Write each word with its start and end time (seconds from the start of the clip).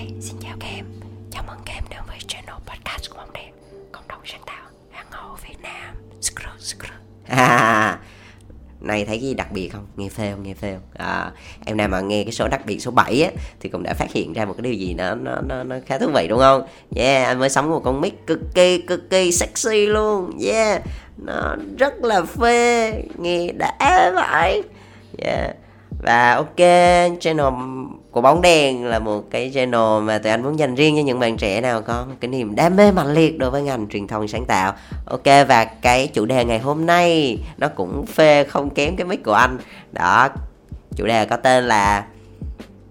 xin 0.00 0.36
chào 0.40 0.56
các 0.60 0.66
em 0.66 0.84
Chào 1.30 1.42
mừng 1.46 1.58
các 1.66 1.72
em 1.74 1.84
đến 1.90 2.00
với 2.08 2.18
channel 2.28 2.54
podcast 2.66 3.10
của 3.10 3.16
Bóng 3.16 3.32
đẹp 3.32 3.50
Cộng 3.92 4.08
đồng 4.08 4.20
sáng 4.24 4.40
tạo 4.46 4.64
hàng 4.90 5.06
ngầu 5.10 5.36
Việt 5.48 5.56
Nam 5.62 5.94
screw 6.20 6.58
screw 6.58 6.92
À, 7.28 7.98
này 8.80 9.04
thấy 9.04 9.18
gì 9.18 9.34
đặc 9.34 9.52
biệt 9.52 9.68
không? 9.68 9.86
Nghe 9.96 10.08
phê 10.08 10.30
không? 10.30 10.42
Nghe 10.42 10.54
phê 10.54 10.74
không? 10.74 11.06
À, 11.06 11.32
em 11.64 11.76
nào 11.76 11.88
mà 11.88 12.00
nghe 12.00 12.24
cái 12.24 12.32
số 12.32 12.48
đặc 12.48 12.66
biệt 12.66 12.78
số 12.78 12.90
7 12.90 13.22
á 13.22 13.30
Thì 13.60 13.68
cũng 13.68 13.82
đã 13.82 13.94
phát 13.94 14.12
hiện 14.12 14.32
ra 14.32 14.44
một 14.44 14.54
cái 14.56 14.62
điều 14.62 14.74
gì 14.74 14.94
nó 14.94 15.14
nó 15.14 15.40
nó, 15.48 15.62
nó 15.62 15.76
khá 15.86 15.98
thú 15.98 16.06
vị 16.14 16.26
đúng 16.28 16.38
không? 16.38 16.66
Yeah, 16.96 17.26
anh 17.26 17.38
mới 17.38 17.48
sống 17.48 17.70
một 17.70 17.80
con 17.84 18.00
mic 18.00 18.26
cực 18.26 18.40
kỳ 18.54 18.78
cực 18.78 19.10
kỳ 19.10 19.32
sexy 19.32 19.86
luôn 19.86 20.38
Yeah, 20.44 20.82
nó 21.16 21.56
rất 21.78 21.94
là 22.02 22.22
phê 22.22 22.92
Nghe 23.18 23.52
đã 23.52 24.12
vậy 24.14 24.62
Yeah 25.18 25.56
và 26.02 26.34
ok, 26.34 26.56
channel 27.20 27.46
của 28.10 28.20
bóng 28.20 28.42
đèn 28.42 28.84
là 28.84 28.98
một 28.98 29.24
cái 29.30 29.50
channel 29.54 30.02
mà 30.02 30.18
tụi 30.18 30.30
anh 30.30 30.42
muốn 30.42 30.58
dành 30.58 30.74
riêng 30.74 30.96
cho 30.96 31.02
những 31.02 31.18
bạn 31.18 31.36
trẻ 31.36 31.60
nào 31.60 31.82
có 31.82 32.06
cái 32.20 32.28
niềm 32.28 32.54
đam 32.54 32.76
mê 32.76 32.92
mạnh 32.92 33.14
liệt 33.14 33.38
đối 33.38 33.50
với 33.50 33.62
ngành 33.62 33.88
truyền 33.88 34.06
thông 34.06 34.28
sáng 34.28 34.44
tạo. 34.44 34.72
Ok, 35.06 35.24
và 35.24 35.64
cái 35.64 36.06
chủ 36.06 36.26
đề 36.26 36.44
ngày 36.44 36.58
hôm 36.58 36.86
nay 36.86 37.38
nó 37.58 37.68
cũng 37.68 38.06
phê 38.06 38.44
không 38.44 38.70
kém 38.70 38.96
cái 38.96 39.06
mic 39.06 39.24
của 39.24 39.32
anh. 39.32 39.58
Đó, 39.92 40.28
chủ 40.96 41.06
đề 41.06 41.24
có 41.24 41.36
tên 41.36 41.64
là 41.64 42.04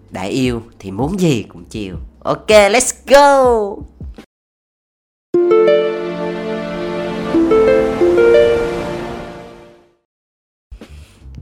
đã 0.10 0.22
yêu 0.22 0.62
thì 0.80 0.92
muốn 0.92 1.20
gì 1.20 1.46
cũng 1.54 1.66
chiều. 1.66 1.96
Ok, 2.24 2.48
let's 2.48 2.94
go! 3.06 3.76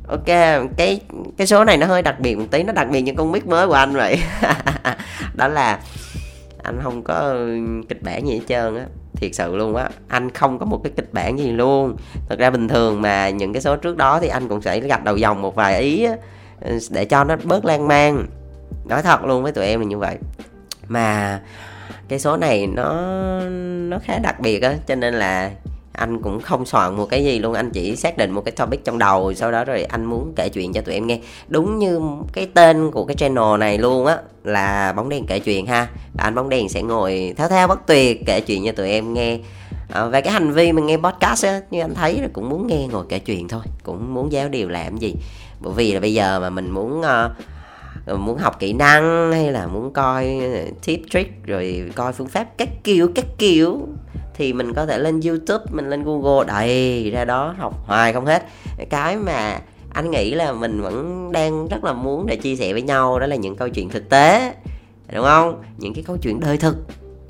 Ok 0.08 0.26
cái 0.78 1.00
cái 1.38 1.48
số 1.48 1.64
này 1.64 1.78
nó 1.78 1.86
hơi 1.86 2.02
đặc 2.02 2.20
biệt 2.20 2.36
một 2.36 2.46
tí 2.52 2.64
nó 2.64 2.74
đặc 2.74 2.88
biệt 2.92 3.02
như 3.02 3.14
con 3.18 3.32
mic 3.32 3.48
mới 3.48 3.68
của 3.68 3.74
anh 3.74 3.94
vậy. 3.96 4.20
Đó 5.34 5.48
là 5.48 5.80
anh 6.64 6.80
không 6.84 7.04
có 7.04 7.36
kịch 7.90 8.04
bản 8.04 8.28
gì 8.28 8.34
hết 8.34 8.42
trơn 8.48 8.76
á 8.78 8.86
thiệt 9.14 9.36
sự 9.36 9.55
luôn 9.55 9.76
á. 9.76 9.90
Anh 10.08 10.32
không 10.32 10.60
có 10.60 10.66
một 10.66 10.82
cái 10.84 10.94
kịch 10.96 11.14
bản 11.14 11.40
gì 11.40 11.52
luôn. 11.52 11.96
Thật 12.30 12.40
ra 12.40 12.49
bình 12.49 12.68
thường 12.68 13.02
mà 13.02 13.30
những 13.30 13.54
cái 13.54 13.62
số 13.62 13.76
trước 13.76 13.98
đó 13.98 14.20
thì 14.20 14.27
anh 14.27 14.48
cũng 14.48 14.62
sẽ 14.62 14.80
gạch 14.80 15.04
đầu 15.04 15.18
dòng 15.18 15.41
một 15.41 15.55
vài 15.55 15.82
ý 15.82 16.04
á, 16.04 16.16
để 16.90 17.05
cho 17.05 17.24
nó 17.24 17.36
bớt 17.44 17.66
lan 17.66 17.88
man. 17.88 18.26
Nói 18.86 19.02
thật 19.02 19.26
luôn 19.26 19.44
với 19.44 19.52
tụi 19.52 19.66
em 19.66 19.80
là 19.80 19.86
như 19.86 19.98
vậy. 19.98 20.18
Mà 20.88 21.40
cái 22.08 22.20
số 22.20 22.38
này 22.38 22.68
nó 22.68 22.94
nó 23.90 23.99
khá 24.04 24.20
đặc 24.20 24.40
biệt 24.40 24.62
á 24.62 24.74
cho 24.88 24.96
nên 24.96 25.14
là 25.14 25.52
anh 25.98 26.21
cũng 26.21 26.41
không 26.41 26.65
soạn 26.65 26.95
một 26.95 27.05
cái 27.05 27.23
gì 27.23 27.40
luôn 27.40 27.53
anh 27.53 27.70
chỉ 27.70 27.95
xác 27.95 28.17
định 28.17 28.31
một 28.31 28.41
cái 28.45 28.51
topic 28.51 28.85
trong 28.85 28.98
đầu 28.98 29.34
sau 29.34 29.51
đó 29.51 29.63
rồi 29.63 29.84
anh 29.84 30.05
muốn 30.05 30.34
kể 30.35 30.49
chuyện 30.49 30.73
cho 30.73 30.81
tụi 30.81 30.93
em 30.95 31.07
nghe. 31.07 31.20
Đúng 31.48 31.79
như 31.79 32.01
cái 32.34 32.48
tên 32.53 32.91
của 32.91 33.05
cái 33.05 33.15
channel 33.15 33.59
này 33.59 33.77
luôn 33.77 34.05
á 34.05 34.18
là 34.43 34.93
bóng 34.95 35.09
đèn 35.09 35.25
kể 35.25 35.40
chuyện 35.40 35.65
ha. 35.65 35.87
Và 36.13 36.23
anh 36.23 36.35
bóng 36.35 36.49
đèn 36.49 36.70
sẽ 36.70 36.81
ngồi 36.81 37.34
thao 37.37 37.49
thao 37.49 37.68
bất 37.68 37.87
tuyệt 37.87 38.21
kể 38.25 38.41
chuyện 38.41 38.65
cho 38.65 38.71
tụi 38.71 38.90
em 38.90 39.13
nghe. 39.13 39.40
À, 39.90 40.05
về 40.05 40.21
cái 40.21 40.34
hành 40.34 40.51
vi 40.51 40.71
mà 40.71 40.81
nghe 40.81 40.98
podcast 40.98 41.45
á 41.45 41.62
như 41.71 41.81
anh 41.81 41.93
thấy 41.93 42.21
là 42.21 42.27
cũng 42.34 42.49
muốn 42.49 42.68
nghe 42.68 42.87
ngồi 42.87 43.05
kể 43.09 43.20
chuyện 43.20 43.48
thôi 43.48 43.62
cũng 43.84 44.13
muốn 44.13 44.31
giáo 44.31 44.49
điều 44.49 44.70
làm 44.70 44.98
gì. 44.98 45.15
Bởi 45.59 45.73
vì 45.73 45.93
là 45.93 45.99
bây 45.99 46.13
giờ 46.13 46.40
mà 46.40 46.49
mình 46.49 46.71
muốn 46.71 46.99
uh, 46.99 48.20
muốn 48.20 48.37
học 48.37 48.59
kỹ 48.59 48.73
năng 48.73 49.31
hay 49.31 49.51
là 49.51 49.68
muốn 49.68 49.93
coi 49.93 50.40
tip 50.85 50.99
trick 51.09 51.45
rồi 51.45 51.91
coi 51.95 52.13
phương 52.13 52.27
pháp 52.27 52.48
các 52.57 52.70
kiểu 52.84 53.12
các 53.15 53.25
kiểu 53.37 53.87
thì 54.38 54.54
mình 54.54 54.74
có 54.74 54.85
thể 54.85 54.98
lên 54.98 55.20
youtube 55.21 55.66
mình 55.71 55.90
lên 55.90 56.04
google. 56.04 56.48
Đầy 56.48 57.12
ra 57.12 57.26
đó 57.26 57.55
học 57.57 57.74
hoài 57.85 58.13
không 58.13 58.26
hết. 58.26 58.43
Cái 58.90 59.18
mà 59.18 59.60
anh 59.93 60.12
nghĩ 60.12 60.34
là 60.34 60.52
mình 60.52 60.82
vẫn 60.82 61.32
đang 61.32 61.68
rất 61.68 61.84
là 61.84 61.93
muốn 61.93 62.26
để 62.27 62.35
chia 62.35 62.55
sẻ 62.55 62.74
với 62.74 62.82
nhau 62.82 63.20
đó 63.20 63.27
là 63.27 63.35
những 63.35 63.55
câu 63.55 63.70
chuyện 63.70 63.90
thực 63.90 64.09
tế 64.09 64.53
đúng 65.13 65.25
không? 65.25 65.62
Những 65.78 65.94
cái 65.94 66.03
câu 66.08 66.18
chuyện 66.18 66.40
đời 66.40 66.58
thực. 66.58 66.75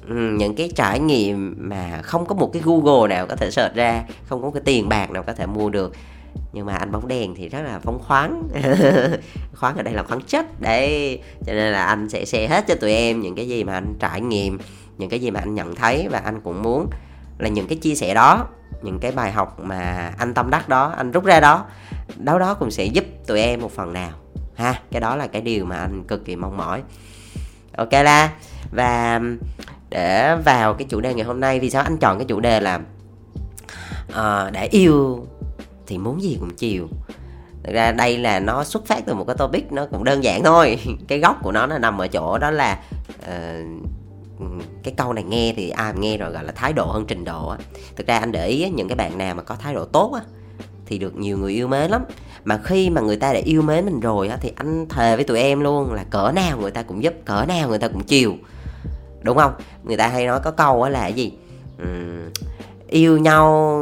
Ừ, 0.07 0.15
những 0.15 0.55
cái 0.55 0.71
trải 0.75 0.99
nghiệm 0.99 1.55
mà 1.57 2.01
không 2.03 2.25
có 2.25 2.35
một 2.35 2.53
cái 2.53 2.61
google 2.65 3.15
nào 3.15 3.27
có 3.27 3.35
thể 3.35 3.51
search 3.51 3.75
ra 3.75 4.03
không 4.29 4.41
có 4.41 4.51
cái 4.51 4.61
tiền 4.65 4.89
bạc 4.89 5.11
nào 5.11 5.23
có 5.23 5.33
thể 5.33 5.45
mua 5.45 5.69
được. 5.69 5.93
Nhưng 6.53 6.65
mà 6.65 6.75
anh 6.75 6.91
bóng 6.91 7.07
đèn 7.07 7.35
thì 7.35 7.49
rất 7.49 7.61
là 7.61 7.79
phóng 7.79 7.99
khoáng. 7.99 8.43
Khoáng 9.55 9.77
ở 9.77 9.83
đây 9.83 9.93
là 9.93 10.03
khoáng 10.03 10.21
chất 10.21 10.61
đấy. 10.61 11.19
Cho 11.45 11.53
nên 11.53 11.73
là 11.73 11.83
anh 11.83 12.09
sẽ 12.09 12.25
share 12.25 12.47
hết 12.47 12.67
cho 12.67 12.75
tụi 12.75 12.91
em 12.91 13.21
những 13.21 13.35
cái 13.35 13.47
gì 13.47 13.63
mà 13.63 13.73
anh 13.73 13.95
trải 13.99 14.21
nghiệm 14.21 14.57
những 14.97 15.09
cái 15.09 15.19
gì 15.19 15.31
mà 15.31 15.39
anh 15.39 15.55
nhận 15.55 15.75
thấy 15.75 16.07
và 16.11 16.19
anh 16.19 16.41
cũng 16.41 16.63
muốn 16.63 16.89
là 17.37 17.49
những 17.49 17.67
cái 17.67 17.77
chia 17.77 17.95
sẻ 17.95 18.13
đó 18.13 18.47
những 18.81 18.99
cái 18.99 19.11
bài 19.11 19.31
học 19.31 19.59
mà 19.59 20.13
anh 20.17 20.33
tâm 20.33 20.49
đắc 20.49 20.69
đó 20.69 20.93
anh 20.97 21.11
rút 21.11 21.25
ra 21.25 21.39
đó 21.39 21.65
đó 22.17 22.39
đó 22.39 22.53
cũng 22.53 22.71
sẽ 22.71 22.85
giúp 22.85 23.05
tụi 23.27 23.41
em 23.41 23.61
một 23.61 23.71
phần 23.71 23.93
nào 23.93 24.11
ha? 24.57 24.81
Cái 24.91 25.01
đó 25.01 25.15
là 25.15 25.27
cái 25.27 25.41
điều 25.41 25.65
mà 25.65 25.75
anh 25.75 26.03
cực 26.03 26.25
kỳ 26.25 26.35
mong 26.35 26.57
mỏi. 26.57 26.83
Ok 27.77 27.91
la 27.91 28.31
và 28.71 29.21
để 29.89 30.35
vào 30.45 30.73
cái 30.73 30.87
chủ 30.89 31.01
đề 31.01 31.13
ngày 31.13 31.25
hôm 31.25 31.39
nay 31.39 31.59
vì 31.59 31.69
sao? 31.69 31.83
Anh 31.83 31.97
chọn 31.97 32.17
cái 32.17 32.25
chủ 32.25 32.39
đề 32.39 32.59
là 32.59 32.79
uh, 34.09 34.53
để 34.53 34.67
yêu 34.71 35.27
thì 35.87 35.97
muốn 35.97 36.21
gì 36.21 36.37
cũng 36.39 36.55
chiều. 36.55 36.87
Thực 37.63 37.73
ra 37.73 37.91
đây 37.91 38.17
là 38.17 38.39
nó 38.39 38.63
xuất 38.63 38.85
phát 38.85 39.03
từ 39.05 39.13
một 39.13 39.23
cái 39.27 39.35
topic 39.35 39.71
nó 39.71 39.85
cũng 39.91 40.03
đơn 40.03 40.23
giản 40.23 40.43
thôi. 40.43 40.79
Cái 41.07 41.19
gốc 41.19 41.37
của 41.43 41.51
nó 41.51 41.65
nó 41.65 41.77
nằm 41.77 41.97
ở 41.97 42.07
chỗ 42.07 42.37
đó 42.37 42.51
là 42.51 42.79
uh, 43.21 43.87
cái 44.83 44.93
câu 44.97 45.13
này 45.13 45.23
nghe 45.23 45.53
thì 45.57 45.69
ai 45.69 45.93
nghe 45.99 46.17
rồi 46.17 46.31
gọi 46.31 46.43
là 46.43 46.51
thái 46.51 46.73
độ 46.73 46.85
hơn 46.85 47.05
trình 47.07 47.25
độ 47.25 47.49
á. 47.49 47.57
Thực 47.95 48.07
ra 48.07 48.17
anh 48.17 48.31
để 48.31 48.47
ý 48.47 48.69
những 48.69 48.87
cái 48.87 48.95
bạn 48.95 49.17
nào 49.17 49.35
mà 49.35 49.43
có 49.43 49.55
thái 49.55 49.73
độ 49.73 49.85
tốt 49.85 50.11
á 50.13 50.21
thì 50.85 50.97
được 50.97 51.15
nhiều 51.15 51.37
người 51.37 51.53
yêu 51.53 51.67
mến 51.67 51.91
lắm. 51.91 52.03
Mà 52.45 52.59
khi 52.63 52.89
mà 52.89 53.01
người 53.01 53.17
ta 53.17 53.33
đã 53.33 53.39
yêu 53.39 53.61
mến 53.61 53.85
mình 53.85 53.99
rồi 53.99 54.27
á 54.27 54.37
thì 54.41 54.51
anh 54.55 54.85
thề 54.89 55.15
với 55.15 55.25
tụi 55.25 55.39
em 55.39 55.59
luôn 55.59 55.93
là 55.93 56.03
cỡ 56.09 56.31
nào 56.35 56.57
người 56.57 56.71
ta 56.71 56.83
cũng 56.83 57.03
giúp 57.03 57.13
cỡ 57.25 57.45
nào 57.47 57.69
người 57.69 57.79
ta 57.79 57.87
cũng 57.87 58.03
chiều. 58.03 58.33
Đúng 59.21 59.37
không? 59.37 59.53
Người 59.83 59.97
ta 59.97 60.07
hay 60.07 60.25
nói 60.25 60.39
có 60.43 60.51
câu 60.51 60.83
á 60.83 60.89
là 60.89 60.99
cái 60.99 61.13
gì? 61.13 61.33
Uhm, 61.83 62.31
yêu 62.87 63.17
nhau 63.17 63.81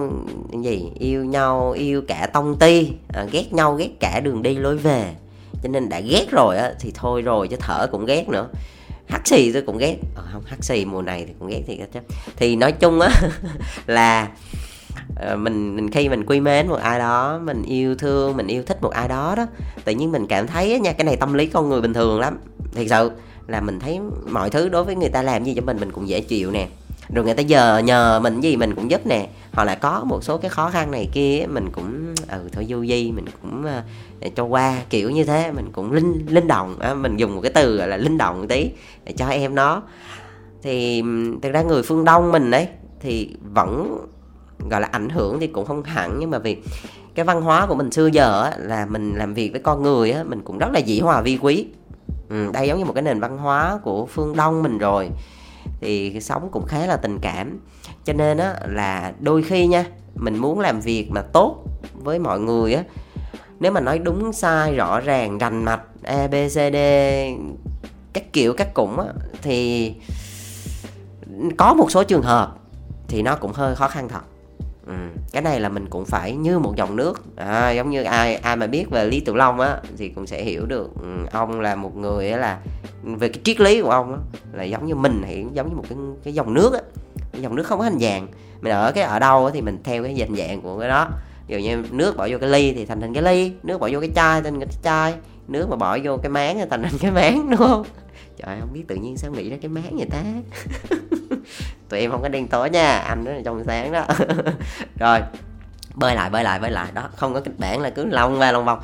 gì? 0.64 0.92
Yêu 1.00 1.26
nhau 1.26 1.72
yêu 1.72 2.02
cả 2.08 2.30
tông 2.34 2.56
ti 2.60 2.92
à, 3.14 3.26
ghét 3.32 3.54
nhau 3.54 3.76
ghét 3.76 3.90
cả 4.00 4.20
đường 4.20 4.42
đi 4.42 4.56
lối 4.56 4.78
về. 4.78 5.16
Cho 5.64 5.70
nên 5.70 5.90
đã 5.90 6.00
ghét 6.00 6.26
rồi 6.32 6.58
á 6.58 6.74
thì 6.80 6.92
thôi 6.96 7.22
rồi 7.22 7.48
chứ 7.48 7.56
thở 7.60 7.88
cũng 7.92 8.06
ghét 8.06 8.30
nữa 8.30 8.48
hắt 9.08 9.28
xì 9.28 9.52
tôi 9.52 9.62
cũng 9.62 9.78
ghét. 9.78 9.98
Ờ, 10.16 10.24
không 10.34 10.44
hắt 10.46 10.64
xì 10.64 10.86
mùa 10.86 11.02
này 11.02 11.26
thì 11.28 11.34
cũng 11.40 11.48
ghét 11.48 11.62
thì 11.68 11.80
chứ. 11.94 12.00
Thì 12.36 12.56
nói 12.56 12.72
chung 12.72 13.00
á 13.02 13.10
là 13.88 14.30
ờ, 15.16 15.36
mình 15.36 15.76
mình 15.76 15.92
khi 15.92 16.10
mình 16.10 16.26
quy 16.26 16.40
mến 16.40 16.68
một 16.68 16.80
ai 16.80 17.00
đó 17.00 17.40
mình 17.44 17.64
yêu 17.64 17.96
thương 17.96 18.38
mình 18.38 18.48
yêu 18.48 18.64
thích 18.64 18.82
một 18.82 18.92
ai 18.92 19.08
đó 19.08 19.34
đó 19.38 19.48
tự 19.86 19.92
nhiên 19.92 20.12
mình 20.12 20.28
cảm 20.28 20.48
thấy 20.48 20.80
nha 20.80 20.92
cái 20.92 21.06
này 21.06 21.16
tâm 21.16 21.34
lý 21.34 21.48
con 21.48 21.70
người 21.70 21.82
bình 21.82 21.94
thường 21.94 22.20
lắm. 22.20 22.38
Thiệt 22.76 22.88
sự 22.90 23.12
là 23.48 23.62
mình 23.62 23.80
thấy 23.80 24.00
mọi 24.32 24.50
thứ 24.50 24.70
đối 24.70 24.84
với 24.84 24.96
người 24.96 25.10
ta 25.10 25.22
làm 25.22 25.44
gì 25.44 25.54
cho 25.56 25.62
mình 25.62 25.78
mình 25.80 25.92
cũng 25.92 26.08
dễ 26.08 26.22
chịu 26.22 26.52
nè 26.52 26.68
rồi 27.14 27.26
người 27.26 27.34
ta 27.34 27.42
giờ 27.42 27.78
nhờ 27.78 28.20
mình 28.24 28.42
gì 28.42 28.56
mình 28.56 28.76
cũng 28.76 28.92
giúp 28.92 29.08
nè. 29.08 29.30
Hoặc 29.52 29.64
là 29.64 29.76
có 29.76 30.04
một 30.06 30.24
số 30.24 30.38
cái 30.38 30.50
khó 30.50 30.70
khăn 30.70 30.92
này 30.92 31.10
kia 31.14 31.46
mình 31.50 31.70
cũng 31.72 32.16
ừ 32.32 32.50
thôi 32.52 32.66
du 32.70 32.86
di 32.86 33.12
mình 33.12 33.26
cũng 33.42 33.66
uh, 34.26 34.36
cho 34.36 34.44
qua 34.44 34.78
kiểu 34.90 35.10
như 35.10 35.24
thế. 35.24 35.52
Mình 35.52 35.72
cũng 35.72 35.92
linh 35.92 36.26
linh 36.30 36.48
động. 36.48 36.76
À, 36.80 36.94
mình 36.94 37.18
dùng 37.18 37.36
một 37.36 37.42
cái 37.42 37.52
từ 37.56 37.78
gọi 37.78 37.88
là 37.88 37.98
linh 37.98 38.18
động 38.18 38.40
một 38.40 38.46
tí 38.50 38.70
để 39.06 39.14
cho 39.18 39.28
em 39.28 39.56
nó. 39.56 39.82
Thì 40.64 41.04
thực 41.42 41.52
ra 41.54 41.62
người 41.62 41.84
phương 41.84 42.06
đông 42.06 42.32
mình 42.32 42.52
đấy 42.52 42.68
thì 43.00 43.36
vẫn 43.54 43.98
gọi 44.70 44.82
là 44.82 44.88
ảnh 44.92 45.10
hưởng 45.10 45.40
thì 45.40 45.48
cũng 45.48 45.66
không 45.66 45.84
hẳn. 45.84 46.18
Nhưng 46.20 46.32
mà 46.32 46.40
vì 46.40 46.58
cái 47.16 47.26
văn 47.26 47.42
hóa 47.42 47.66
của 47.66 47.76
mình 47.76 47.92
xưa 47.92 48.08
giờ 48.08 48.44
á, 48.44 48.54
là 48.58 48.86
mình 48.86 49.16
làm 49.16 49.34
việc 49.34 49.52
với 49.52 49.62
con 49.62 49.84
người 49.84 50.12
á, 50.12 50.24
mình 50.24 50.42
cũng 50.42 50.58
rất 50.58 50.72
là 50.74 50.80
dĩ 50.80 51.00
hòa 51.00 51.22
vi 51.22 51.38
quý. 51.42 51.66
Ừ, 52.30 52.52
đây 52.54 52.68
giống 52.68 52.80
như 52.80 52.86
một 52.86 52.94
cái 52.94 53.04
nền 53.04 53.20
văn 53.20 53.38
hóa 53.38 53.80
của 53.84 54.06
phương 54.06 54.36
đông 54.36 54.64
mình 54.64 54.78
rồi 54.78 55.10
thì 55.82 56.22
sống 56.22 56.50
cũng 56.52 56.66
khá 56.66 56.86
là 56.86 56.98
tình 56.98 57.20
cảm. 57.22 57.60
Cho 58.04 58.14
nên 58.14 58.38
á, 58.38 58.56
là 58.68 59.14
đôi 59.20 59.44
khi 59.44 59.68
nha, 59.68 59.86
mình 60.16 60.38
muốn 60.38 60.60
làm 60.60 60.80
việc 60.82 61.08
mà 61.12 61.22
tốt 61.22 61.64
với 61.94 62.20
mọi 62.20 62.40
người 62.40 62.74
á, 62.74 62.84
nếu 63.60 63.72
mà 63.72 63.82
nói 63.82 64.00
đúng 64.00 64.34
sai, 64.34 64.76
rõ 64.76 65.00
ràng, 65.00 65.38
rành 65.38 65.64
mạch, 65.64 65.82
a, 66.04 66.28
b, 66.28 66.34
c, 66.34 66.54
d, 66.54 66.76
các 68.14 68.34
kiểu 68.34 68.54
các 68.54 68.74
cụm 68.74 68.98
á, 68.98 69.06
thì 69.42 69.94
có 71.58 71.74
một 71.74 71.92
số 71.92 72.04
trường 72.04 72.22
hợp 72.22 72.56
thì 73.08 73.22
nó 73.22 73.36
cũng 73.36 73.52
hơi 73.52 73.76
khó 73.76 73.88
khăn 73.88 74.10
thật 74.10 74.22
ừ. 74.86 74.94
cái 75.32 75.42
này 75.42 75.60
là 75.60 75.70
mình 75.70 75.90
cũng 75.90 76.06
phải 76.06 76.36
như 76.36 76.60
một 76.60 76.76
dòng 76.76 76.96
nước. 76.96 77.22
À, 77.36 77.72
giống 77.72 77.90
như 77.90 78.04
ai 78.04 78.36
ai 78.36 78.56
mà 78.56 78.68
biết 78.68 78.90
về 78.90 79.06
lý 79.06 79.20
tử 79.20 79.36
long 79.36 79.60
á 79.60 79.78
thì 79.98 80.10
cũng 80.10 80.28
sẽ 80.28 80.44
hiểu 80.44 80.66
được 80.66 80.90
ừ, 81.02 81.26
ông 81.32 81.60
là 81.60 81.76
một 81.76 81.98
người 81.98 82.30
là 82.30 82.60
về 83.04 83.30
cái 83.30 83.42
triết 83.44 83.60
lý 83.60 83.82
của 83.82 83.90
ông 83.90 84.12
á 84.12 84.20
là 84.54 84.64
giống 84.64 84.86
như 84.86 84.96
mình 84.96 85.22
thì 85.28 85.46
giống 85.54 85.70
như 85.70 85.76
một 85.76 85.84
cái 85.90 85.98
cái 86.24 86.34
dòng 86.34 86.54
nước 86.54 86.74
á 86.74 86.80
cái 87.32 87.42
dòng 87.42 87.56
nước 87.56 87.64
không 87.64 87.80
có 87.80 87.86
hình 87.86 88.00
dạng 88.00 88.28
mình 88.62 88.74
ở 88.74 88.92
cái 88.92 89.04
ở 89.04 89.20
đâu 89.20 89.46
á 89.46 89.52
thì 89.54 89.62
mình 89.62 89.78
theo 89.84 90.04
cái 90.04 90.14
hình 90.14 90.36
dạng 90.36 90.62
của 90.62 90.80
cái 90.80 90.90
đó. 90.90 91.08
Ví 91.48 91.56
dụ 91.56 91.70
như 91.70 91.84
nước 91.92 92.18
bỏ 92.18 92.28
vô 92.32 92.38
cái 92.38 92.50
ly 92.50 92.74
thì 92.74 92.86
thành 92.86 93.02
thành 93.02 93.14
cái 93.14 93.24
ly 93.24 93.52
nước 93.64 93.78
bỏ 93.78 93.90
vô 93.92 94.00
cái 94.00 94.10
chai 94.16 94.42
thành 94.42 94.60
cái 94.60 94.70
chai 94.84 95.14
nước 95.48 95.70
mà 95.70 95.76
bỏ 95.76 95.98
vô 96.04 96.18
cái 96.18 96.30
máng 96.30 96.58
thì 96.58 96.66
thành 96.70 96.84
thành 96.84 96.98
cái 97.00 97.12
máng 97.12 97.50
đúng 97.50 97.60
không? 97.60 97.84
Trời 98.38 98.58
không 98.60 98.74
biết 98.74 98.84
tự 98.88 98.96
nhiên 98.96 99.18
sao 99.18 99.32
nghĩ 99.32 99.50
ra 99.50 99.58
cái 99.62 99.70
máng 99.70 99.98
vậy 99.98 100.08
ta. 100.12 100.24
tụi 101.90 102.00
em 102.00 102.12
không 102.12 102.22
có 102.22 102.28
đen 102.28 102.48
tối 102.48 102.70
nha 102.70 102.98
anh 102.98 103.26
đó 103.26 103.32
là 103.32 103.42
trong 103.46 103.64
sáng 103.66 103.92
đó. 103.92 104.06
Rồi 105.00 105.20
bơi 105.94 106.16
lại 106.16 106.30
bơi 106.30 106.44
lại 106.44 106.60
bơi 106.60 106.72
lại. 106.72 106.88
Đó 106.94 107.10
không 107.16 107.34
có 107.34 107.40
kịch 107.42 107.60
bản 107.60 107.82
là 107.82 107.90
cứ 107.90 108.06
long 108.06 108.40
và 108.40 108.52
long 108.52 108.66
vòng. 108.66 108.80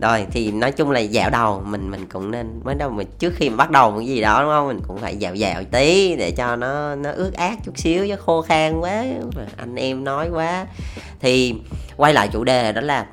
Rồi 0.00 0.26
thì 0.30 0.52
nói 0.52 0.72
chung 0.72 0.90
là 0.90 1.00
dạo 1.00 1.30
đầu 1.30 1.62
mình 1.66 1.90
mình 1.90 2.06
cũng 2.06 2.30
nên 2.30 2.60
mới 2.64 2.74
đâu 2.74 2.90
mà 2.90 3.04
trước 3.18 3.32
khi 3.36 3.50
mà 3.50 3.56
bắt 3.56 3.70
đầu 3.70 3.90
một 3.90 3.98
cái 3.98 4.06
gì 4.06 4.20
đó 4.20 4.42
đúng 4.42 4.50
không? 4.50 4.68
Mình 4.68 4.80
cũng 4.88 4.98
phải 4.98 5.16
dạo 5.16 5.34
dạo 5.34 5.64
tí 5.64 6.16
để 6.16 6.30
cho 6.30 6.56
nó 6.56 6.94
nó 6.94 7.10
ướt 7.10 7.32
át 7.34 7.58
chút 7.64 7.78
xíu 7.78 8.06
chứ 8.08 8.16
khô 8.16 8.42
khan 8.42 8.80
quá 8.80 9.04
anh 9.56 9.74
em 9.74 10.04
nói 10.04 10.28
quá. 10.32 10.66
Thì 11.20 11.54
quay 11.96 12.14
lại 12.14 12.28
chủ 12.32 12.44
đề 12.44 12.72
đó 12.72 12.80
là 12.80 13.06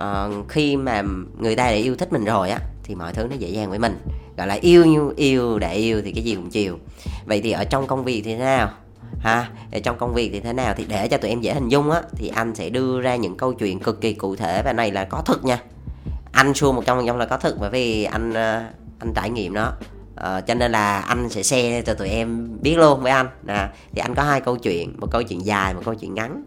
uh, 0.00 0.48
khi 0.48 0.76
mà 0.76 1.02
người 1.38 1.56
ta 1.56 1.64
đã 1.64 1.70
yêu 1.70 1.96
thích 1.96 2.12
mình 2.12 2.24
rồi 2.24 2.50
á 2.50 2.58
thì 2.84 2.94
mọi 2.94 3.12
thứ 3.12 3.26
nó 3.30 3.36
dễ 3.36 3.48
dàng 3.48 3.70
với 3.70 3.78
mình. 3.78 3.98
Gọi 4.36 4.46
là 4.46 4.54
yêu 4.54 4.84
như 4.84 5.12
yêu 5.16 5.58
để 5.58 5.74
yêu 5.74 6.02
thì 6.04 6.12
cái 6.12 6.24
gì 6.24 6.34
cũng 6.34 6.50
chiều 6.50 6.78
vậy 7.26 7.40
thì 7.40 7.52
ở 7.52 7.64
trong 7.64 7.86
công 7.86 8.04
việc 8.04 8.22
thì 8.24 8.34
thế 8.34 8.44
nào? 8.44 8.70
Ha 9.20 9.48
ở 9.72 9.78
trong 9.78 9.98
công 9.98 10.14
việc 10.14 10.30
thì 10.32 10.40
thế 10.40 10.52
nào? 10.52 10.74
Thì 10.76 10.84
để 10.88 11.08
cho 11.08 11.16
tụi 11.16 11.30
em 11.30 11.40
dễ 11.40 11.54
hình 11.54 11.68
dung 11.68 11.90
á 11.90 12.02
thì 12.16 12.28
anh 12.28 12.54
sẽ 12.54 12.70
đưa 12.70 13.00
ra 13.00 13.16
những 13.16 13.36
câu 13.36 13.52
chuyện 13.52 13.80
cực 13.80 14.00
kỳ 14.00 14.14
cụ 14.14 14.36
thể 14.36 14.62
và 14.64 14.72
này 14.72 14.90
là 14.90 15.04
có 15.04 15.22
thực 15.26 15.44
nha. 15.44 15.58
Anh 16.32 16.54
xua 16.54 16.72
một 16.72 16.82
trăm 16.86 16.96
phần 16.96 17.06
trăm 17.06 17.18
là 17.18 17.26
có 17.26 17.36
thực 17.36 17.56
bởi 17.60 17.70
vì 17.70 18.04
anh 18.04 18.34
ờ, 18.34 18.64
anh 18.98 19.12
trải 19.14 19.30
nghiệm 19.30 19.54
đó. 19.54 19.72
À, 20.16 20.40
cho 20.40 20.54
nên 20.54 20.72
là 20.72 20.98
anh 20.98 21.28
sẽ 21.28 21.42
share 21.42 21.82
cho 21.82 21.94
tụi 21.94 22.08
em 22.08 22.58
biết 22.62 22.78
luôn 22.78 23.02
với 23.02 23.12
anh. 23.12 23.28
Nè 23.42 23.68
thì 23.92 24.00
anh 24.00 24.14
có 24.14 24.22
hai 24.22 24.40
câu 24.40 24.56
chuyện 24.56 24.94
một 24.98 25.08
câu 25.10 25.22
chuyện 25.22 25.46
dài 25.46 25.74
một 25.74 25.82
câu 25.84 25.94
chuyện 25.94 26.14
ngắn. 26.14 26.44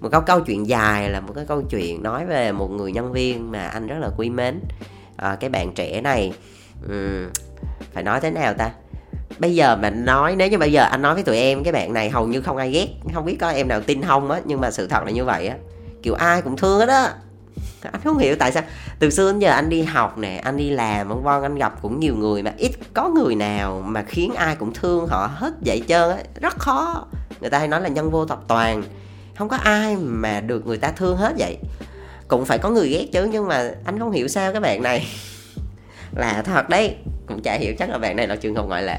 Một 0.00 0.08
câu 0.12 0.20
câu 0.20 0.40
chuyện 0.40 0.68
dài 0.68 1.10
là 1.10 1.20
một 1.20 1.32
cái 1.36 1.44
câu 1.48 1.62
chuyện 1.62 2.02
nói 2.02 2.26
về 2.26 2.52
một 2.52 2.70
người 2.70 2.92
nhân 2.92 3.12
viên 3.12 3.50
mà 3.50 3.66
anh 3.66 3.86
rất 3.86 3.98
là 3.98 4.08
quý 4.16 4.30
mến. 4.30 4.60
À, 5.16 5.36
cái 5.40 5.50
bạn 5.50 5.72
trẻ 5.74 6.00
này 6.00 6.32
um, 6.88 7.30
phải 7.92 8.02
nói 8.02 8.20
thế 8.20 8.30
nào 8.30 8.54
ta? 8.54 8.70
Bây 9.42 9.54
giờ 9.54 9.76
mà 9.76 9.90
nói, 9.90 10.36
nếu 10.36 10.48
như 10.48 10.58
bây 10.58 10.72
giờ 10.72 10.84
anh 10.84 11.02
nói 11.02 11.14
với 11.14 11.22
tụi 11.22 11.36
em 11.36 11.64
cái 11.64 11.72
bạn 11.72 11.92
này 11.92 12.10
hầu 12.10 12.26
như 12.26 12.40
không 12.40 12.56
ai 12.56 12.70
ghét, 12.70 12.88
không 13.14 13.24
biết 13.24 13.36
có 13.40 13.50
em 13.50 13.68
nào 13.68 13.80
tin 13.80 14.02
không 14.02 14.30
á, 14.30 14.40
nhưng 14.44 14.60
mà 14.60 14.70
sự 14.70 14.86
thật 14.86 15.04
là 15.04 15.10
như 15.10 15.24
vậy 15.24 15.46
á. 15.46 15.56
Kiểu 16.02 16.14
ai 16.14 16.42
cũng 16.42 16.56
thương 16.56 16.78
hết 16.78 16.88
á. 16.88 17.12
Anh 17.82 18.00
không 18.04 18.18
hiểu 18.18 18.36
tại 18.38 18.52
sao. 18.52 18.62
Từ 18.98 19.10
xưa 19.10 19.32
đến 19.32 19.38
giờ 19.38 19.50
anh 19.50 19.68
đi 19.68 19.82
học 19.82 20.18
nè, 20.18 20.40
anh 20.44 20.56
đi 20.56 20.70
làm, 20.70 21.08
vân 21.08 21.22
vân, 21.22 21.42
anh 21.42 21.54
gặp 21.54 21.82
cũng 21.82 22.00
nhiều 22.00 22.14
người 22.16 22.42
mà 22.42 22.52
ít 22.56 22.70
có 22.94 23.08
người 23.08 23.34
nào 23.34 23.82
mà 23.86 24.02
khiến 24.02 24.34
ai 24.34 24.56
cũng 24.56 24.74
thương 24.74 25.06
họ 25.06 25.30
hết 25.34 25.54
vậy 25.66 25.82
trơn 25.88 26.10
á. 26.10 26.16
Rất 26.40 26.58
khó. 26.58 27.06
Người 27.40 27.50
ta 27.50 27.58
hay 27.58 27.68
nói 27.68 27.80
là 27.80 27.88
nhân 27.88 28.10
vô 28.10 28.24
tập 28.24 28.40
toàn. 28.48 28.82
Không 29.38 29.48
có 29.48 29.56
ai 29.56 29.96
mà 29.96 30.40
được 30.40 30.66
người 30.66 30.78
ta 30.78 30.90
thương 30.90 31.16
hết 31.16 31.34
vậy. 31.38 31.58
Cũng 32.28 32.44
phải 32.44 32.58
có 32.58 32.70
người 32.70 32.88
ghét 32.88 33.06
chứ, 33.12 33.28
nhưng 33.32 33.48
mà 33.48 33.70
anh 33.84 33.98
không 33.98 34.12
hiểu 34.12 34.28
sao 34.28 34.52
các 34.52 34.60
bạn 34.60 34.82
này 34.82 35.06
là 36.16 36.42
thật 36.42 36.68
đấy 36.68 36.96
cũng 37.32 37.42
chả 37.42 37.54
hiểu 37.54 37.74
chắc 37.78 37.90
là 37.90 37.98
bạn 37.98 38.16
này 38.16 38.26
là 38.28 38.36
trường 38.36 38.54
hợp 38.54 38.66
ngoại 38.66 38.82
lệ. 38.82 38.98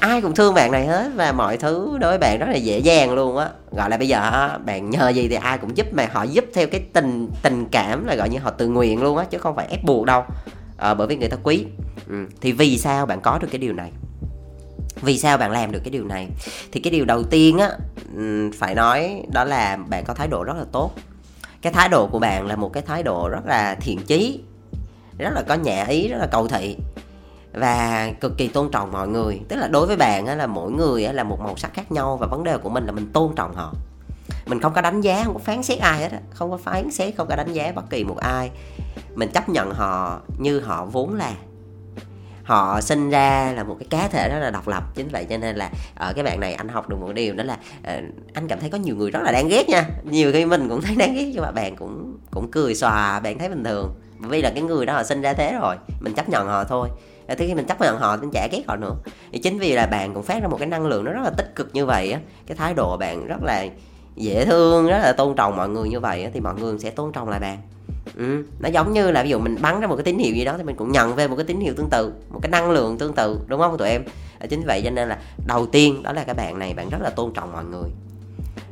Ai 0.00 0.20
cũng 0.20 0.34
thương 0.34 0.54
bạn 0.54 0.72
này 0.72 0.86
hết 0.86 1.10
và 1.14 1.32
mọi 1.32 1.56
thứ 1.56 1.98
đối 2.00 2.10
với 2.10 2.18
bạn 2.18 2.38
rất 2.38 2.46
là 2.48 2.56
dễ 2.56 2.78
dàng 2.78 3.14
luôn 3.14 3.36
á. 3.36 3.48
Gọi 3.72 3.90
là 3.90 3.96
bây 3.96 4.08
giờ 4.08 4.50
bạn 4.64 4.90
nhờ 4.90 5.08
gì 5.08 5.28
thì 5.28 5.34
ai 5.34 5.58
cũng 5.58 5.76
giúp 5.76 5.86
mà 5.92 6.06
họ 6.12 6.22
giúp 6.22 6.44
theo 6.54 6.66
cái 6.66 6.80
tình 6.92 7.28
tình 7.42 7.66
cảm 7.70 8.06
là 8.06 8.14
gọi 8.14 8.28
như 8.28 8.38
họ 8.38 8.50
tự 8.50 8.68
nguyện 8.68 9.02
luôn 9.02 9.18
á 9.18 9.24
chứ 9.30 9.38
không 9.38 9.56
phải 9.56 9.66
ép 9.70 9.84
buộc 9.84 10.06
đâu. 10.06 10.24
À, 10.76 10.94
bởi 10.94 11.06
vì 11.06 11.16
người 11.16 11.28
ta 11.28 11.36
quý. 11.42 11.66
Ừ. 12.08 12.26
thì 12.40 12.52
vì 12.52 12.78
sao 12.78 13.06
bạn 13.06 13.20
có 13.20 13.38
được 13.38 13.48
cái 13.50 13.58
điều 13.58 13.72
này? 13.72 13.90
Vì 15.02 15.18
sao 15.18 15.38
bạn 15.38 15.50
làm 15.50 15.72
được 15.72 15.80
cái 15.84 15.90
điều 15.90 16.04
này? 16.04 16.28
Thì 16.72 16.80
cái 16.80 16.90
điều 16.90 17.04
đầu 17.04 17.22
tiên 17.22 17.58
á 17.58 17.70
phải 18.58 18.74
nói 18.74 19.22
đó 19.32 19.44
là 19.44 19.76
bạn 19.76 20.04
có 20.04 20.14
thái 20.14 20.28
độ 20.28 20.44
rất 20.44 20.56
là 20.56 20.64
tốt. 20.72 20.92
Cái 21.62 21.72
thái 21.72 21.88
độ 21.88 22.06
của 22.06 22.18
bạn 22.18 22.46
là 22.46 22.56
một 22.56 22.72
cái 22.72 22.82
thái 22.82 23.02
độ 23.02 23.28
rất 23.28 23.46
là 23.46 23.74
thiện 23.80 23.98
chí 24.06 24.40
rất 25.18 25.30
là 25.34 25.42
có 25.42 25.54
nhã 25.54 25.84
ý, 25.84 26.08
rất 26.08 26.18
là 26.18 26.26
cầu 26.26 26.48
thị. 26.48 26.76
Và 27.52 28.10
cực 28.20 28.36
kỳ 28.36 28.48
tôn 28.48 28.70
trọng 28.70 28.92
mọi 28.92 29.08
người. 29.08 29.40
Tức 29.48 29.56
là 29.56 29.68
đối 29.68 29.86
với 29.86 29.96
bạn 29.96 30.26
là 30.26 30.46
mỗi 30.46 30.72
người 30.72 31.02
là 31.02 31.24
một 31.24 31.40
màu 31.40 31.56
sắc 31.56 31.74
khác 31.74 31.92
nhau 31.92 32.16
và 32.16 32.26
vấn 32.26 32.44
đề 32.44 32.58
của 32.58 32.68
mình 32.68 32.86
là 32.86 32.92
mình 32.92 33.12
tôn 33.12 33.34
trọng 33.36 33.54
họ. 33.54 33.74
Mình 34.46 34.60
không 34.60 34.72
có 34.74 34.80
đánh 34.80 35.00
giá, 35.00 35.24
không 35.24 35.34
có 35.34 35.40
phán 35.40 35.62
xét 35.62 35.78
ai 35.78 36.00
hết 36.00 36.08
không 36.30 36.50
có 36.50 36.56
phán 36.56 36.90
xét, 36.90 37.16
không 37.16 37.28
có 37.28 37.36
đánh 37.36 37.52
giá 37.52 37.72
bất 37.72 37.90
kỳ 37.90 38.04
một 38.04 38.16
ai. 38.16 38.50
Mình 39.14 39.28
chấp 39.28 39.48
nhận 39.48 39.70
họ 39.70 40.20
như 40.38 40.60
họ 40.60 40.84
vốn 40.84 41.14
là. 41.14 41.32
Họ 42.44 42.80
sinh 42.80 43.10
ra 43.10 43.52
là 43.56 43.64
một 43.64 43.76
cái 43.80 43.86
cá 43.90 44.08
thể 44.08 44.28
rất 44.28 44.38
là 44.38 44.50
độc 44.50 44.68
lập. 44.68 44.84
Chính 44.94 45.08
vậy 45.08 45.26
cho 45.30 45.38
nên 45.38 45.56
là 45.56 45.70
ở 45.94 46.12
cái 46.12 46.24
bạn 46.24 46.40
này 46.40 46.54
anh 46.54 46.68
học 46.68 46.88
được 46.88 46.96
một 47.00 47.12
điều 47.12 47.34
đó 47.34 47.44
là 47.44 47.58
ờ, 47.82 48.00
anh 48.34 48.48
cảm 48.48 48.60
thấy 48.60 48.70
có 48.70 48.78
nhiều 48.78 48.96
người 48.96 49.10
rất 49.10 49.20
là 49.22 49.32
đáng 49.32 49.48
ghét 49.48 49.68
nha. 49.68 49.88
Nhiều 50.04 50.32
khi 50.32 50.44
mình 50.44 50.68
cũng 50.68 50.80
thấy 50.80 50.96
đáng 50.96 51.14
ghét 51.14 51.30
nhưng 51.32 51.42
mà 51.42 51.50
bạn 51.50 51.76
cũng 51.76 52.18
cũng 52.30 52.50
cười 52.50 52.74
xòa, 52.74 53.20
bạn 53.20 53.38
thấy 53.38 53.48
bình 53.48 53.64
thường 53.64 53.94
vì 54.18 54.42
là 54.42 54.50
cái 54.50 54.62
người 54.62 54.86
đó 54.86 54.92
họ 54.92 55.02
sinh 55.02 55.22
ra 55.22 55.32
thế 55.32 55.58
rồi 55.60 55.76
mình 56.00 56.14
chấp 56.14 56.28
nhận 56.28 56.46
họ 56.46 56.64
thôi. 56.64 56.88
Thế 57.28 57.46
khi 57.46 57.54
mình 57.54 57.66
chấp 57.66 57.80
nhận 57.80 57.98
họ 57.98 58.16
thì 58.16 58.28
chả 58.32 58.48
ghét 58.52 58.62
họ 58.68 58.76
nữa. 58.76 58.94
Thì 59.32 59.38
chính 59.38 59.58
vì 59.58 59.72
là 59.72 59.86
bạn 59.86 60.14
cũng 60.14 60.22
phát 60.22 60.42
ra 60.42 60.48
một 60.48 60.56
cái 60.58 60.68
năng 60.68 60.86
lượng 60.86 61.04
nó 61.04 61.12
rất 61.12 61.20
là 61.24 61.30
tích 61.30 61.52
cực 61.56 61.70
như 61.72 61.86
vậy 61.86 62.12
á 62.12 62.20
cái 62.46 62.56
thái 62.56 62.74
độ 62.74 62.96
bạn 62.96 63.26
rất 63.26 63.42
là 63.42 63.66
dễ 64.16 64.44
thương 64.44 64.86
rất 64.86 64.98
là 64.98 65.12
tôn 65.12 65.34
trọng 65.36 65.56
mọi 65.56 65.68
người 65.68 65.88
như 65.88 66.00
vậy 66.00 66.24
á, 66.24 66.30
thì 66.34 66.40
mọi 66.40 66.54
người 66.54 66.78
sẽ 66.78 66.90
tôn 66.90 67.12
trọng 67.12 67.28
lại 67.28 67.40
bạn. 67.40 67.58
Ừ, 68.16 68.44
nó 68.60 68.68
giống 68.68 68.92
như 68.92 69.10
là 69.10 69.22
ví 69.22 69.30
dụ 69.30 69.38
mình 69.38 69.56
bắn 69.60 69.80
ra 69.80 69.86
một 69.86 69.96
cái 69.96 70.04
tín 70.04 70.18
hiệu 70.18 70.34
gì 70.34 70.44
đó 70.44 70.54
thì 70.56 70.62
mình 70.62 70.76
cũng 70.76 70.92
nhận 70.92 71.14
về 71.14 71.28
một 71.28 71.36
cái 71.36 71.44
tín 71.44 71.60
hiệu 71.60 71.74
tương 71.76 71.90
tự 71.90 72.12
một 72.30 72.38
cái 72.42 72.50
năng 72.50 72.70
lượng 72.70 72.98
tương 72.98 73.12
tự 73.12 73.40
đúng 73.46 73.60
không 73.60 73.78
tụi 73.78 73.88
em? 73.88 74.02
Ờ, 74.40 74.46
chính 74.46 74.66
vậy 74.66 74.82
cho 74.84 74.90
nên 74.90 75.08
là 75.08 75.18
đầu 75.46 75.66
tiên 75.66 76.02
đó 76.02 76.12
là 76.12 76.24
các 76.24 76.36
bạn 76.36 76.58
này 76.58 76.74
bạn 76.74 76.88
rất 76.88 76.98
là 77.00 77.10
tôn 77.10 77.32
trọng 77.32 77.52
mọi 77.52 77.64
người 77.64 77.90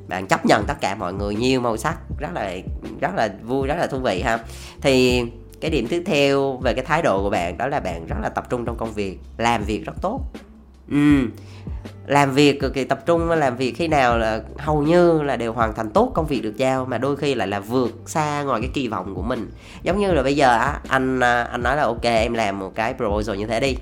bạn 0.08 0.26
chấp 0.26 0.46
nhận 0.46 0.64
tất 0.66 0.80
cả 0.80 0.94
mọi 0.94 1.12
người 1.12 1.34
nhiều 1.34 1.60
màu 1.60 1.76
sắc, 1.76 1.96
rất 2.18 2.30
là 2.34 2.56
rất 3.00 3.14
là 3.14 3.28
vui, 3.42 3.66
rất 3.66 3.76
là 3.78 3.86
thú 3.86 3.98
vị 3.98 4.22
ha. 4.22 4.38
Thì 4.80 5.22
cái 5.60 5.70
điểm 5.70 5.86
tiếp 5.88 6.02
theo 6.06 6.56
về 6.56 6.74
cái 6.74 6.84
thái 6.84 7.02
độ 7.02 7.22
của 7.22 7.30
bạn, 7.30 7.58
đó 7.58 7.66
là 7.68 7.80
bạn 7.80 8.06
rất 8.06 8.16
là 8.22 8.28
tập 8.28 8.50
trung 8.50 8.64
trong 8.64 8.76
công 8.76 8.92
việc, 8.92 9.18
làm 9.38 9.64
việc 9.64 9.84
rất 9.84 9.94
tốt. 10.02 10.20
Ừ 10.90 11.26
làm 12.06 12.32
việc 12.32 12.60
cực 12.60 12.74
kỳ 12.74 12.84
tập 12.84 13.06
trung, 13.06 13.28
làm 13.28 13.56
việc 13.56 13.72
khi 13.72 13.88
nào 13.88 14.18
là 14.18 14.40
hầu 14.58 14.82
như 14.82 15.22
là 15.22 15.36
đều 15.36 15.52
hoàn 15.52 15.74
thành 15.74 15.90
tốt 15.90 16.10
công 16.14 16.26
việc 16.26 16.40
được 16.40 16.56
giao, 16.56 16.84
mà 16.84 16.98
đôi 16.98 17.16
khi 17.16 17.34
lại 17.34 17.48
là 17.48 17.60
vượt 17.60 17.94
xa 18.06 18.42
ngoài 18.42 18.60
cái 18.60 18.70
kỳ 18.74 18.88
vọng 18.88 19.14
của 19.14 19.22
mình. 19.22 19.50
Giống 19.82 20.00
như 20.00 20.12
là 20.12 20.22
bây 20.22 20.36
giờ 20.36 20.58
á, 20.58 20.80
anh 20.88 21.20
à, 21.20 21.42
anh 21.42 21.62
nói 21.62 21.76
là 21.76 21.82
ok, 21.82 22.02
em 22.02 22.34
làm 22.34 22.58
một 22.58 22.72
cái 22.74 22.94
proposal 22.94 23.36
như 23.36 23.46
thế 23.46 23.60
đi 23.60 23.76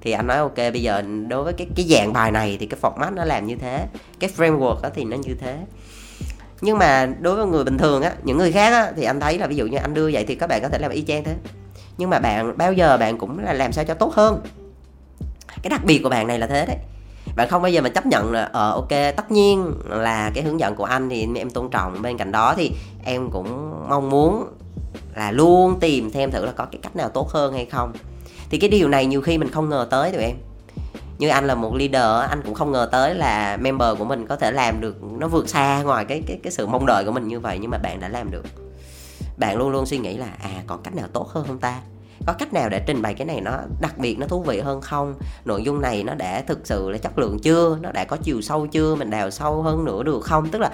thì 0.00 0.12
anh 0.12 0.26
nói, 0.26 0.38
ok, 0.38 0.56
bây 0.56 0.82
giờ 0.82 1.02
đối 1.28 1.44
với 1.44 1.52
cái 1.52 1.66
cái 1.76 1.86
dạng 1.86 2.12
bài 2.12 2.32
này 2.32 2.56
thì 2.60 2.66
cái 2.66 2.80
format 2.82 3.14
nó 3.14 3.24
làm 3.24 3.46
như 3.46 3.56
thế, 3.56 3.86
cái 4.18 4.30
framework 4.36 4.80
đó 4.82 4.88
thì 4.94 5.04
nó 5.04 5.16
như 5.16 5.34
thế. 5.40 5.58
Nhưng 6.60 6.78
mà 6.78 7.06
đối 7.20 7.36
với 7.36 7.46
người 7.46 7.64
bình 7.64 7.78
thường 7.78 8.02
á, 8.02 8.12
những 8.22 8.38
người 8.38 8.52
khác 8.52 8.72
á, 8.72 8.92
thì 8.96 9.04
anh 9.04 9.20
thấy 9.20 9.38
là 9.38 9.46
ví 9.46 9.56
dụ 9.56 9.66
như 9.66 9.78
anh 9.78 9.94
đưa 9.94 10.10
vậy 10.12 10.24
thì 10.28 10.34
các 10.34 10.46
bạn 10.46 10.62
có 10.62 10.68
thể 10.68 10.78
làm 10.78 10.90
y 10.90 11.02
chang 11.02 11.24
thế. 11.24 11.34
Nhưng 11.98 12.10
mà 12.10 12.18
bạn, 12.18 12.56
bao 12.56 12.72
giờ 12.72 12.96
bạn 12.96 13.18
cũng 13.18 13.38
là 13.38 13.52
làm 13.52 13.72
sao 13.72 13.84
cho 13.84 13.94
tốt 13.94 14.12
hơn. 14.14 14.40
Cái 15.62 15.70
đặc 15.70 15.84
biệt 15.84 15.98
của 16.02 16.08
bạn 16.08 16.26
này 16.26 16.38
là 16.38 16.46
thế 16.46 16.66
đấy. 16.66 16.76
Bạn 17.36 17.48
không 17.48 17.62
bao 17.62 17.70
giờ 17.70 17.80
mà 17.80 17.88
chấp 17.88 18.06
nhận 18.06 18.32
là 18.32 18.44
ờ 18.52 18.70
ok, 18.70 18.88
tất 18.88 19.30
nhiên 19.30 19.72
là 19.88 20.30
cái 20.34 20.44
hướng 20.44 20.60
dẫn 20.60 20.74
của 20.74 20.84
anh 20.84 21.08
thì 21.08 21.28
em 21.36 21.50
tôn 21.50 21.70
trọng. 21.70 22.02
Bên 22.02 22.18
cạnh 22.18 22.32
đó 22.32 22.54
thì 22.56 22.72
em 23.04 23.30
cũng 23.30 23.72
mong 23.88 24.10
muốn 24.10 24.46
là 25.14 25.30
luôn 25.30 25.80
tìm 25.80 26.10
thêm 26.10 26.30
thử 26.30 26.44
là 26.44 26.52
có 26.52 26.64
cái 26.64 26.80
cách 26.82 26.96
nào 26.96 27.08
tốt 27.08 27.28
hơn 27.30 27.54
hay 27.54 27.64
không 27.64 27.92
thì 28.50 28.58
cái 28.58 28.70
điều 28.70 28.88
này 28.88 29.06
nhiều 29.06 29.20
khi 29.20 29.38
mình 29.38 29.50
không 29.50 29.68
ngờ 29.68 29.86
tới 29.90 30.12
tụi 30.12 30.22
em. 30.22 30.36
Như 31.18 31.28
anh 31.28 31.46
là 31.46 31.54
một 31.54 31.74
leader 31.74 32.30
anh 32.30 32.42
cũng 32.44 32.54
không 32.54 32.72
ngờ 32.72 32.88
tới 32.92 33.14
là 33.14 33.56
member 33.56 33.98
của 33.98 34.04
mình 34.04 34.26
có 34.26 34.36
thể 34.36 34.50
làm 34.52 34.80
được, 34.80 35.02
nó 35.02 35.28
vượt 35.28 35.48
xa 35.48 35.82
ngoài 35.82 36.04
cái 36.04 36.22
cái 36.26 36.38
cái 36.42 36.52
sự 36.52 36.66
mong 36.66 36.86
đợi 36.86 37.04
của 37.04 37.12
mình 37.12 37.28
như 37.28 37.40
vậy, 37.40 37.58
nhưng 37.60 37.70
mà 37.70 37.78
bạn 37.78 38.00
đã 38.00 38.08
làm 38.08 38.30
được. 38.30 38.44
Bạn 39.36 39.56
luôn 39.56 39.70
luôn 39.70 39.86
suy 39.86 39.98
nghĩ 39.98 40.16
là 40.16 40.28
à 40.42 40.62
còn 40.66 40.82
cách 40.82 40.94
nào 40.94 41.06
tốt 41.12 41.28
hơn 41.28 41.44
không 41.46 41.58
ta? 41.58 41.80
Có 42.26 42.32
cách 42.38 42.52
nào 42.52 42.68
để 42.68 42.82
trình 42.86 43.02
bày 43.02 43.14
cái 43.14 43.26
này 43.26 43.40
nó 43.40 43.52
đặc 43.80 43.98
biệt, 43.98 44.18
nó 44.18 44.26
thú 44.26 44.42
vị 44.42 44.60
hơn 44.60 44.80
không? 44.80 45.14
Nội 45.44 45.62
dung 45.62 45.80
này 45.80 46.04
nó 46.04 46.14
đã 46.14 46.42
thực 46.46 46.58
sự 46.64 46.90
là 46.90 46.98
chất 46.98 47.18
lượng 47.18 47.38
chưa? 47.38 47.78
Nó 47.82 47.92
đã 47.92 48.04
có 48.04 48.16
chiều 48.16 48.42
sâu 48.42 48.66
chưa? 48.66 48.94
Mình 48.94 49.10
đào 49.10 49.30
sâu 49.30 49.62
hơn 49.62 49.84
nữa 49.84 50.02
được 50.02 50.20
không? 50.24 50.48
Tức 50.50 50.58
là 50.58 50.70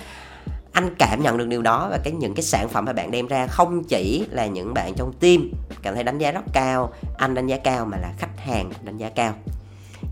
anh 0.73 0.95
cảm 0.99 1.23
nhận 1.23 1.37
được 1.37 1.49
điều 1.49 1.62
đó 1.62 1.88
và 1.91 1.99
cái 2.05 2.12
những 2.12 2.35
cái 2.35 2.43
sản 2.43 2.69
phẩm 2.69 2.85
mà 2.85 2.93
bạn 2.93 3.11
đem 3.11 3.26
ra 3.26 3.47
không 3.47 3.85
chỉ 3.85 4.26
là 4.31 4.47
những 4.47 4.75
bạn 4.75 4.95
trong 4.97 5.12
team 5.12 5.50
cảm 5.83 5.95
thấy 5.95 6.05
đánh 6.05 6.19
giá 6.19 6.31
rất 6.33 6.45
cao, 6.52 6.93
anh 7.19 7.35
đánh 7.35 7.47
giá 7.47 7.57
cao 7.57 7.85
mà 7.85 7.97
là 7.97 8.12
khách 8.19 8.38
hàng 8.38 8.71
đánh 8.83 8.97
giá 8.97 9.11
cao. 9.14 9.35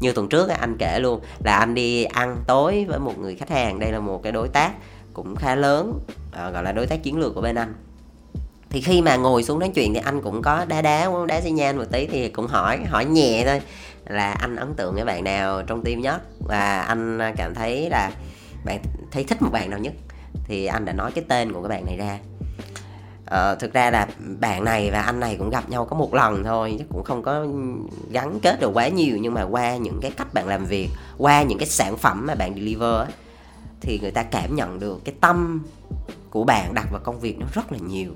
Như 0.00 0.12
tuần 0.12 0.28
trước 0.28 0.48
anh 0.48 0.76
kể 0.78 0.98
luôn 0.98 1.20
là 1.44 1.56
anh 1.56 1.74
đi 1.74 2.04
ăn 2.04 2.36
tối 2.46 2.84
với 2.88 2.98
một 2.98 3.18
người 3.18 3.36
khách 3.36 3.50
hàng, 3.50 3.78
đây 3.78 3.92
là 3.92 4.00
một 4.00 4.22
cái 4.22 4.32
đối 4.32 4.48
tác 4.48 4.72
cũng 5.14 5.36
khá 5.36 5.54
lớn 5.54 6.00
ờ, 6.32 6.50
gọi 6.50 6.62
là 6.62 6.72
đối 6.72 6.86
tác 6.86 7.02
chiến 7.02 7.18
lược 7.18 7.34
của 7.34 7.40
bên 7.40 7.54
anh. 7.54 7.74
Thì 8.70 8.80
khi 8.80 9.02
mà 9.02 9.16
ngồi 9.16 9.42
xuống 9.42 9.58
nói 9.58 9.70
chuyện 9.74 9.94
thì 9.94 10.00
anh 10.04 10.22
cũng 10.22 10.42
có 10.42 10.64
đá 10.64 10.82
đá 10.82 11.10
đá 11.28 11.40
xi 11.40 11.50
nhan 11.50 11.76
một 11.76 11.84
tí 11.92 12.06
thì 12.06 12.28
cũng 12.28 12.46
hỏi 12.46 12.84
hỏi 12.84 13.04
nhẹ 13.04 13.44
thôi 13.46 13.60
là 14.08 14.32
anh 14.32 14.56
ấn 14.56 14.74
tượng 14.74 14.94
cái 14.96 15.04
bạn 15.04 15.24
nào 15.24 15.62
trong 15.62 15.84
team 15.84 16.00
nhất? 16.00 16.22
Và 16.48 16.80
anh 16.80 17.18
ờ, 17.18 17.32
cảm 17.36 17.54
thấy 17.54 17.90
là 17.90 18.12
bạn, 18.64 18.82
thấy 19.10 19.24
thích 19.24 19.42
một 19.42 19.50
bạn 19.52 19.70
nào 19.70 19.78
nhất? 19.78 19.92
Thì 20.44 20.66
anh 20.66 20.84
đã 20.84 20.92
nói 20.92 21.12
cái 21.12 21.24
tên 21.28 21.52
của 21.52 21.62
cái 21.62 21.68
bạn 21.68 21.86
này 21.86 21.96
ra. 21.96 22.18
Ờ, 23.26 23.54
thực 23.54 23.72
ra 23.72 23.90
là 23.90 24.08
bạn 24.40 24.64
này 24.64 24.90
và 24.90 25.00
anh 25.00 25.20
này 25.20 25.36
cũng 25.38 25.50
gặp 25.50 25.70
nhau 25.70 25.84
có 25.84 25.96
một 25.96 26.14
lần 26.14 26.44
thôi 26.44 26.76
chứ 26.78 26.84
cũng 26.88 27.04
không 27.04 27.22
có 27.22 27.46
gắn 28.10 28.40
kết 28.42 28.60
được 28.60 28.70
quá 28.74 28.88
nhiều. 28.88 29.18
Nhưng 29.20 29.34
mà 29.34 29.42
qua 29.42 29.76
những 29.76 29.98
cái 30.02 30.10
cách 30.10 30.34
bạn 30.34 30.48
làm 30.48 30.64
việc 30.64 30.88
qua 31.18 31.42
những 31.42 31.58
cái 31.58 31.68
sản 31.68 31.96
phẩm 31.96 32.26
mà 32.26 32.34
bạn 32.34 32.54
deliver 32.54 33.08
thì 33.80 33.98
người 34.02 34.10
ta 34.10 34.22
cảm 34.22 34.56
nhận 34.56 34.78
được 34.78 35.00
cái 35.04 35.14
tâm 35.20 35.64
của 36.30 36.44
bạn 36.44 36.74
đặt 36.74 36.86
vào 36.92 37.00
công 37.04 37.20
việc 37.20 37.38
nó 37.38 37.46
rất 37.54 37.72
là 37.72 37.78
nhiều. 37.88 38.12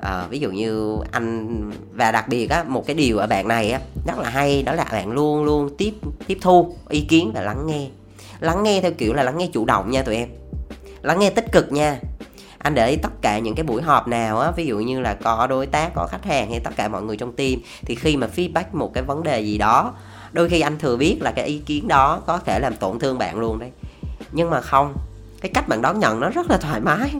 À, 0.00 0.26
ví 0.30 0.38
dụ 0.38 0.50
như 0.50 0.96
anh 1.10 1.70
và 1.92 2.12
đặc 2.12 2.28
biệt 2.28 2.50
á 2.50 2.64
một 2.64 2.86
cái 2.86 2.96
điều 2.96 3.18
ở 3.18 3.26
bạn 3.26 3.48
này 3.48 3.70
á 3.70 3.80
rất 4.06 4.18
là 4.18 4.30
hay 4.30 4.62
đó 4.62 4.74
là 4.74 4.84
bạn 4.92 5.12
luôn 5.12 5.44
luôn 5.44 5.70
tiếp 5.78 5.94
tiếp 6.26 6.38
thu 6.40 6.74
ý 6.88 7.00
kiến 7.00 7.32
và 7.34 7.40
lắng 7.40 7.66
nghe. 7.66 7.88
Lắng 8.40 8.62
nghe 8.62 8.80
theo 8.80 8.92
kiểu 8.92 9.14
là 9.14 9.22
lắng 9.22 9.38
nghe 9.38 9.48
chủ 9.52 9.64
động 9.64 9.90
nha 9.90 10.02
tụi 10.02 10.16
em 10.16 10.28
lắng 11.02 11.18
nghe 11.18 11.30
tích 11.30 11.52
cực 11.52 11.72
nha. 11.72 11.98
Anh 12.58 12.74
để 12.74 12.88
ý 12.88 12.96
tất 12.96 13.12
cả 13.20 13.38
những 13.38 13.54
cái 13.54 13.64
buổi 13.64 13.82
họp 13.82 14.08
nào 14.08 14.40
á, 14.40 14.50
ví 14.50 14.66
dụ 14.66 14.78
như 14.78 15.00
là 15.00 15.14
có 15.14 15.46
đối 15.46 15.66
tác, 15.66 15.90
có 15.94 16.06
khách 16.10 16.24
hàng 16.24 16.50
hay 16.50 16.60
tất 16.60 16.70
cả 16.76 16.88
mọi 16.88 17.02
người 17.02 17.16
trong 17.16 17.32
team, 17.32 17.54
thì 17.82 17.94
khi 17.94 18.16
mà 18.16 18.28
feedback 18.36 18.64
một 18.72 18.94
cái 18.94 19.04
vấn 19.04 19.22
đề 19.22 19.40
gì 19.40 19.58
đó, 19.58 19.94
đôi 20.32 20.48
khi 20.48 20.60
anh 20.60 20.78
thừa 20.78 20.96
biết 20.96 21.18
là 21.20 21.32
cái 21.32 21.46
ý 21.46 21.58
kiến 21.58 21.88
đó 21.88 22.20
có 22.26 22.38
thể 22.38 22.58
làm 22.60 22.76
tổn 22.76 22.98
thương 22.98 23.18
bạn 23.18 23.38
luôn 23.38 23.58
đấy. 23.58 23.70
Nhưng 24.32 24.50
mà 24.50 24.60
không, 24.60 24.94
cái 25.40 25.50
cách 25.54 25.68
bạn 25.68 25.82
đón 25.82 25.98
nhận 25.98 26.20
nó 26.20 26.30
rất 26.30 26.50
là 26.50 26.56
thoải 26.56 26.80
mái. 26.80 27.14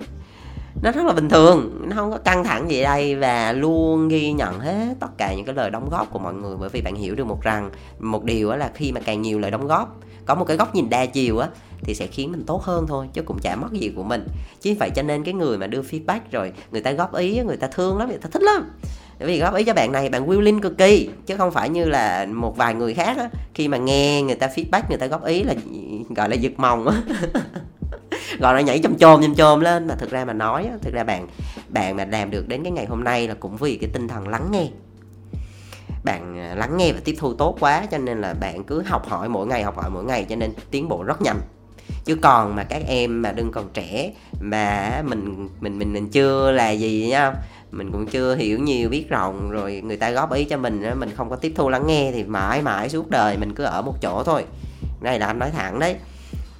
Nó 0.82 0.92
rất 0.92 1.04
là 1.04 1.12
bình 1.12 1.28
thường, 1.28 1.80
nó 1.88 1.96
không 1.96 2.10
có 2.10 2.18
căng 2.18 2.44
thẳng 2.44 2.70
gì 2.70 2.82
đây 2.82 3.16
và 3.16 3.52
luôn 3.52 4.08
ghi 4.08 4.32
nhận 4.32 4.60
hết 4.60 4.94
tất 5.00 5.18
cả 5.18 5.34
những 5.34 5.44
cái 5.44 5.54
lời 5.54 5.70
đóng 5.70 5.90
góp 5.90 6.10
của 6.10 6.18
mọi 6.18 6.34
người. 6.34 6.56
Bởi 6.60 6.68
vì 6.68 6.80
bạn 6.80 6.94
hiểu 6.94 7.14
được 7.14 7.26
một 7.26 7.42
rằng, 7.42 7.70
một 7.98 8.24
điều 8.24 8.52
là 8.52 8.70
khi 8.74 8.92
mà 8.92 9.00
càng 9.04 9.22
nhiều 9.22 9.38
lời 9.38 9.50
đóng 9.50 9.66
góp 9.66 9.96
có 10.26 10.34
một 10.34 10.44
cái 10.44 10.56
góc 10.56 10.74
nhìn 10.74 10.90
đa 10.90 11.06
chiều 11.06 11.38
á 11.38 11.48
thì 11.82 11.94
sẽ 11.94 12.06
khiến 12.06 12.32
mình 12.32 12.44
tốt 12.46 12.62
hơn 12.62 12.86
thôi 12.88 13.06
chứ 13.12 13.22
cũng 13.22 13.38
chả 13.38 13.56
mất 13.56 13.72
gì 13.72 13.92
của 13.96 14.02
mình. 14.02 14.26
Chứ 14.60 14.74
vậy 14.78 14.90
cho 14.90 15.02
nên 15.02 15.24
cái 15.24 15.34
người 15.34 15.58
mà 15.58 15.66
đưa 15.66 15.82
feedback 15.82 16.20
rồi 16.30 16.52
người 16.70 16.80
ta 16.80 16.92
góp 16.92 17.14
ý 17.14 17.42
người 17.42 17.56
ta 17.56 17.66
thương 17.66 17.98
lắm 17.98 18.08
người 18.08 18.18
ta 18.18 18.28
thích 18.32 18.42
lắm. 18.42 18.70
Bởi 19.18 19.28
vì 19.28 19.38
góp 19.38 19.54
ý 19.54 19.64
cho 19.64 19.74
bạn 19.74 19.92
này 19.92 20.08
bạn 20.08 20.26
willing 20.26 20.60
cực 20.60 20.78
kỳ 20.78 21.08
chứ 21.26 21.36
không 21.36 21.50
phải 21.50 21.68
như 21.68 21.84
là 21.84 22.26
một 22.26 22.56
vài 22.56 22.74
người 22.74 22.94
khác 22.94 23.16
á. 23.18 23.28
Khi 23.54 23.68
mà 23.68 23.76
nghe 23.76 24.22
người 24.22 24.34
ta 24.34 24.46
feedback 24.46 24.82
người 24.88 24.98
ta 24.98 25.06
góp 25.06 25.24
ý 25.24 25.42
là 25.42 25.54
gọi 26.16 26.28
là 26.28 26.34
giật 26.34 26.52
mồng 26.56 26.88
á. 26.88 27.02
Gọi 28.38 28.54
là 28.54 28.60
nhảy 28.60 28.80
chôm 28.82 28.94
chôm 28.98 29.22
chôm 29.22 29.34
chôm 29.34 29.60
lên. 29.60 29.88
Mà 29.88 29.94
thực 29.94 30.10
ra 30.10 30.24
mà 30.24 30.32
nói 30.32 30.64
á, 30.64 30.76
thực 30.82 30.94
ra 30.94 31.04
bạn 31.04 31.26
bạn 31.68 31.96
mà 31.96 32.04
làm 32.04 32.30
được 32.30 32.48
đến 32.48 32.62
cái 32.62 32.72
ngày 32.72 32.86
hôm 32.86 33.04
nay 33.04 33.28
là 33.28 33.34
cũng 33.34 33.56
vì 33.56 33.76
cái 33.76 33.90
tinh 33.92 34.08
thần 34.08 34.28
lắng 34.28 34.48
nghe 34.52 34.68
bạn 36.04 36.38
à, 36.38 36.54
lắng 36.54 36.76
nghe 36.76 36.92
và 36.92 37.00
tiếp 37.04 37.16
thu 37.18 37.34
tốt 37.34 37.56
quá 37.60 37.86
cho 37.90 37.98
nên 37.98 38.20
là 38.20 38.34
bạn 38.34 38.64
cứ 38.64 38.82
học 38.82 39.08
hỏi 39.08 39.28
mỗi 39.28 39.46
ngày 39.46 39.62
học 39.62 39.76
hỏi 39.76 39.90
mỗi 39.90 40.04
ngày 40.04 40.26
cho 40.28 40.36
nên 40.36 40.52
tiến 40.70 40.88
bộ 40.88 41.02
rất 41.02 41.22
nhanh. 41.22 41.40
Chứ 42.04 42.16
còn 42.22 42.56
mà 42.56 42.64
các 42.64 42.82
em 42.86 43.22
mà 43.22 43.32
đừng 43.32 43.52
còn 43.52 43.68
trẻ 43.74 44.12
mà 44.40 45.02
mình 45.06 45.48
mình 45.60 45.78
mình 45.78 45.92
mình 45.92 46.08
chưa 46.08 46.50
là 46.50 46.70
gì 46.70 47.06
nha 47.10 47.32
mình 47.70 47.92
cũng 47.92 48.06
chưa 48.06 48.36
hiểu 48.36 48.58
nhiều 48.58 48.88
biết 48.88 49.08
rộng 49.08 49.50
rồi 49.50 49.82
người 49.84 49.96
ta 49.96 50.10
góp 50.10 50.32
ý 50.32 50.44
cho 50.44 50.56
mình 50.56 50.82
mình 50.98 51.10
không 51.16 51.30
có 51.30 51.36
tiếp 51.36 51.52
thu 51.56 51.68
lắng 51.68 51.86
nghe 51.86 52.12
thì 52.12 52.24
mãi 52.24 52.62
mãi 52.62 52.88
suốt 52.88 53.10
đời 53.10 53.36
mình 53.36 53.54
cứ 53.54 53.64
ở 53.64 53.82
một 53.82 53.94
chỗ 54.02 54.22
thôi. 54.22 54.44
Này 55.00 55.18
là 55.18 55.26
anh 55.26 55.38
nói 55.38 55.50
thẳng 55.50 55.78
đấy. 55.78 55.96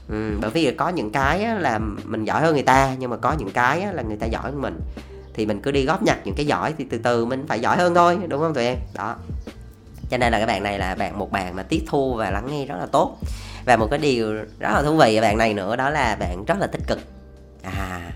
Ừ, 0.09 0.33
bởi 0.41 0.51
vì 0.51 0.75
có 0.75 0.89
những 0.89 1.11
cái 1.11 1.47
là 1.59 1.79
mình 2.05 2.25
giỏi 2.25 2.41
hơn 2.41 2.55
người 2.55 2.63
ta 2.63 2.95
nhưng 2.99 3.11
mà 3.11 3.17
có 3.17 3.33
những 3.39 3.51
cái 3.51 3.87
là 3.93 4.03
người 4.03 4.17
ta 4.17 4.27
giỏi 4.27 4.43
hơn 4.43 4.63
mình. 4.63 4.81
Thì 5.35 5.47
mình 5.47 5.61
cứ 5.61 5.71
đi 5.71 5.85
góp 5.85 6.03
nhặt 6.03 6.19
những 6.25 6.35
cái 6.35 6.47
giỏi 6.47 6.75
thì 6.79 6.87
từ 6.91 6.99
từ 6.99 7.25
mình 7.25 7.45
phải 7.49 7.61
giỏi 7.61 7.77
hơn 7.77 7.95
thôi 7.95 8.19
đúng 8.29 8.41
không 8.41 8.55
tụi 8.55 8.65
em? 8.65 8.79
Đó 8.95 9.17
cho 10.12 10.19
nên 10.19 10.33
là 10.33 10.38
các 10.40 10.47
bạn 10.47 10.62
này 10.62 10.78
là 10.78 10.95
bạn 10.95 11.19
một 11.19 11.31
bạn 11.31 11.57
mà 11.57 11.62
tiếp 11.62 11.83
thu 11.87 12.14
và 12.14 12.31
lắng 12.31 12.47
nghe 12.50 12.66
rất 12.66 12.76
là 12.78 12.87
tốt. 12.87 13.16
Và 13.64 13.76
một 13.76 13.87
cái 13.90 13.99
điều 13.99 14.35
rất 14.35 14.73
là 14.73 14.83
thú 14.83 14.97
vị 14.97 15.16
ở 15.16 15.23
bạn 15.23 15.38
này 15.38 15.54
nữa 15.54 15.76
đó 15.76 15.90
là 15.90 16.16
bạn 16.21 16.45
rất 16.45 16.59
là 16.61 16.66
tích 16.66 16.81
cực. 16.87 16.99
À 17.62 18.12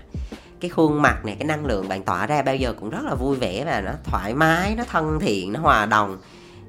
cái 0.59 0.69
khuôn 0.69 1.01
mặt 1.01 1.25
này 1.25 1.35
cái 1.39 1.45
năng 1.45 1.65
lượng 1.65 1.87
bạn 1.87 2.03
tỏa 2.03 2.27
ra 2.27 2.41
bao 2.41 2.55
giờ 2.55 2.73
cũng 2.79 2.89
rất 2.89 3.03
là 3.03 3.15
vui 3.15 3.37
vẻ 3.37 3.63
và 3.65 3.81
nó 3.81 3.91
thoải 4.03 4.33
mái 4.33 4.75
nó 4.75 4.83
thân 4.83 5.19
thiện 5.19 5.53
nó 5.53 5.59
hòa 5.59 5.85
đồng 5.85 6.17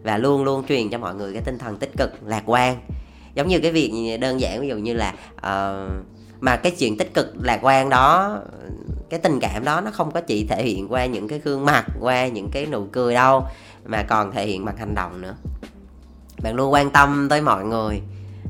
và 0.02 0.18
luôn 0.18 0.44
luôn 0.44 0.66
truyền 0.68 0.90
cho 0.90 0.98
mọi 0.98 1.14
người 1.14 1.32
cái 1.32 1.42
tinh 1.42 1.58
thần 1.58 1.76
tích 1.76 1.90
cực 1.96 2.10
lạc 2.26 2.42
quan. 2.46 2.76
Giống 3.34 3.48
như 3.48 3.60
cái 3.60 3.72
việc 3.72 4.18
đơn 4.20 4.40
giản 4.40 4.60
ví 4.60 4.68
dụ 4.68 4.76
như 4.76 4.94
là 4.94 5.14
uh, 5.36 6.04
mà 6.40 6.56
cái 6.56 6.72
chuyện 6.78 6.98
tích 6.98 7.14
cực 7.14 7.32
lạc 7.42 7.58
quan 7.62 7.90
đó 7.90 8.38
cái 9.10 9.20
tình 9.20 9.40
cảm 9.40 9.64
đó 9.64 9.80
nó 9.80 9.90
không 9.90 10.10
có 10.10 10.20
chỉ 10.20 10.46
thể 10.46 10.62
hiện 10.62 10.92
qua 10.92 11.06
những 11.06 11.28
cái 11.28 11.38
gương 11.38 11.64
mặt 11.64 11.86
qua 12.00 12.26
những 12.26 12.48
cái 12.52 12.66
nụ 12.66 12.86
cười 12.92 13.14
đâu 13.14 13.46
mà 13.88 14.02
còn 14.02 14.32
thể 14.32 14.46
hiện 14.46 14.64
bằng 14.64 14.76
hành 14.76 14.94
động 14.94 15.20
nữa. 15.20 15.34
Bạn 16.42 16.54
luôn 16.54 16.72
quan 16.72 16.90
tâm 16.90 17.28
tới 17.30 17.40
mọi 17.40 17.64
người. 17.64 18.02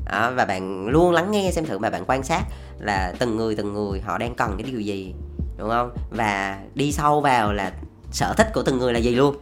Đó, 0.05 0.31
và 0.35 0.45
bạn 0.45 0.87
luôn 0.87 1.11
lắng 1.11 1.31
nghe 1.31 1.51
xem 1.51 1.65
thử 1.65 1.77
mà 1.77 1.89
bạn 1.89 2.03
quan 2.07 2.23
sát 2.23 2.41
là 2.79 3.13
từng 3.19 3.37
người 3.37 3.55
từng 3.55 3.73
người 3.73 4.01
họ 4.01 4.17
đang 4.17 4.35
cần 4.35 4.55
cái 4.57 4.71
điều 4.71 4.79
gì 4.79 5.13
đúng 5.57 5.69
không? 5.69 5.91
Và 6.09 6.59
đi 6.75 6.91
sâu 6.91 7.21
vào 7.21 7.53
là 7.53 7.71
sở 8.11 8.33
thích 8.37 8.47
của 8.53 8.63
từng 8.63 8.77
người 8.77 8.93
là 8.93 8.99
gì 8.99 9.15
luôn. 9.15 9.35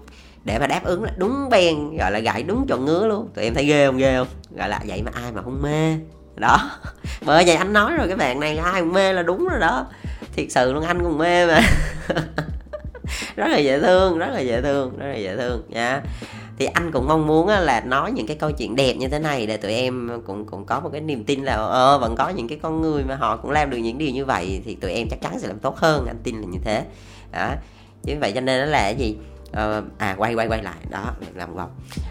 Để 0.44 0.60
mà 0.60 0.68
đáp 0.68 0.84
ứng 0.84 1.04
là 1.04 1.12
đúng 1.18 1.50
bèn 1.50 1.98
gọi 1.98 2.12
là 2.12 2.20
gãy 2.20 2.44
đúng 2.44 2.66
chọn 2.68 2.86
ngứa 2.86 3.08
luôn. 3.08 3.30
Tụi 3.36 3.44
em 3.46 3.54
thấy 3.54 3.66
ghê 3.66 3.86
không 3.86 3.98
ghê 3.98 4.16
không? 4.18 4.27
Gọi 4.58 4.70
là 4.70 4.80
vậy 4.88 5.04
mà 5.04 5.12
ai 5.16 5.32
mà 5.32 5.42
không 5.42 5.62
mê. 5.62 5.98
Đó. 6.36 6.72
Bởi 7.25 7.46
vậy 7.46 7.56
anh 7.56 7.74
nói 7.74 7.94
rồi 7.98 8.08
cái 8.08 8.18
bạn 8.18 8.39
này 8.39 8.58
ai 8.58 8.82
cũng 8.82 8.94
mê 8.94 9.13
là 9.13 9.24
đúng 9.24 9.48
rồi 9.48 9.60
đó. 9.60 9.88
Thiệt 10.34 10.48
sự 10.50 10.74
luôn 10.74 10.84
anh 10.84 11.04
cũng 11.04 11.18
mê 11.18 11.48
mà. 11.48 11.62
rất 13.36 13.48
là 13.48 13.58
dễ 13.58 13.80
thương, 13.80 14.18
rất 14.18 14.30
là 14.34 14.40
dễ 14.40 14.62
thương, 14.62 14.98
rất 14.98 15.08
là 15.08 15.16
dễ 15.16 15.38
thương 15.38 15.64
nha. 15.70 16.02
Thì 16.60 16.66
anh 16.66 16.92
cũng 16.92 17.08
mong 17.08 17.28
muốn 17.28 17.48
là 17.48 17.82
nói 17.82 18.12
những 18.12 18.28
cái 18.28 18.38
câu 18.38 18.52
chuyện 18.52 18.76
đẹp 18.76 18.94
như 18.94 19.08
thế 19.08 19.20
này 19.20 19.48
để 19.48 19.58
tụi 19.58 19.74
em 19.74 20.22
cũng 20.28 20.46
cũng 20.46 20.66
có 20.66 20.80
một 20.80 20.90
cái 20.92 21.02
niềm 21.02 21.24
tin 21.24 21.44
là 21.44 21.54
ờ 21.54 21.98
vẫn 21.98 22.16
có 22.16 22.30
những 22.30 22.48
cái 22.48 22.60
con 22.62 22.82
người 22.82 23.04
mà 23.04 23.16
họ 23.16 23.38
cũng 23.38 23.52
làm 23.52 23.70
được 23.70 23.78
những 23.78 23.98
điều 23.98 24.10
như 24.10 24.26
vậy 24.26 24.62
thì 24.66 24.76
tụi 24.76 24.92
em 24.92 25.08
chắc 25.10 25.22
chắn 25.22 25.40
sẽ 25.40 25.48
làm 25.48 25.60
tốt 25.60 25.78
hơn, 25.78 26.06
anh 26.08 26.18
tin 26.24 26.36
là 26.42 26.48
như 26.48 26.60
thế. 26.64 26.84
Đó. 27.32 27.50
Chứ 28.04 28.16
vậy 28.22 28.32
cho 28.32 28.42
nên 28.42 28.60
nó 28.60 28.66
là 28.66 28.82
cái 28.82 28.96
gì? 28.96 29.18
Ờ, 29.52 29.84
à 29.98 30.16
quay 30.18 30.34
quay 30.34 30.48
quay 30.48 30.64
lại. 30.64 30.76
Đó 30.90 31.12
làm 31.36 31.56
vòng. 31.56 31.70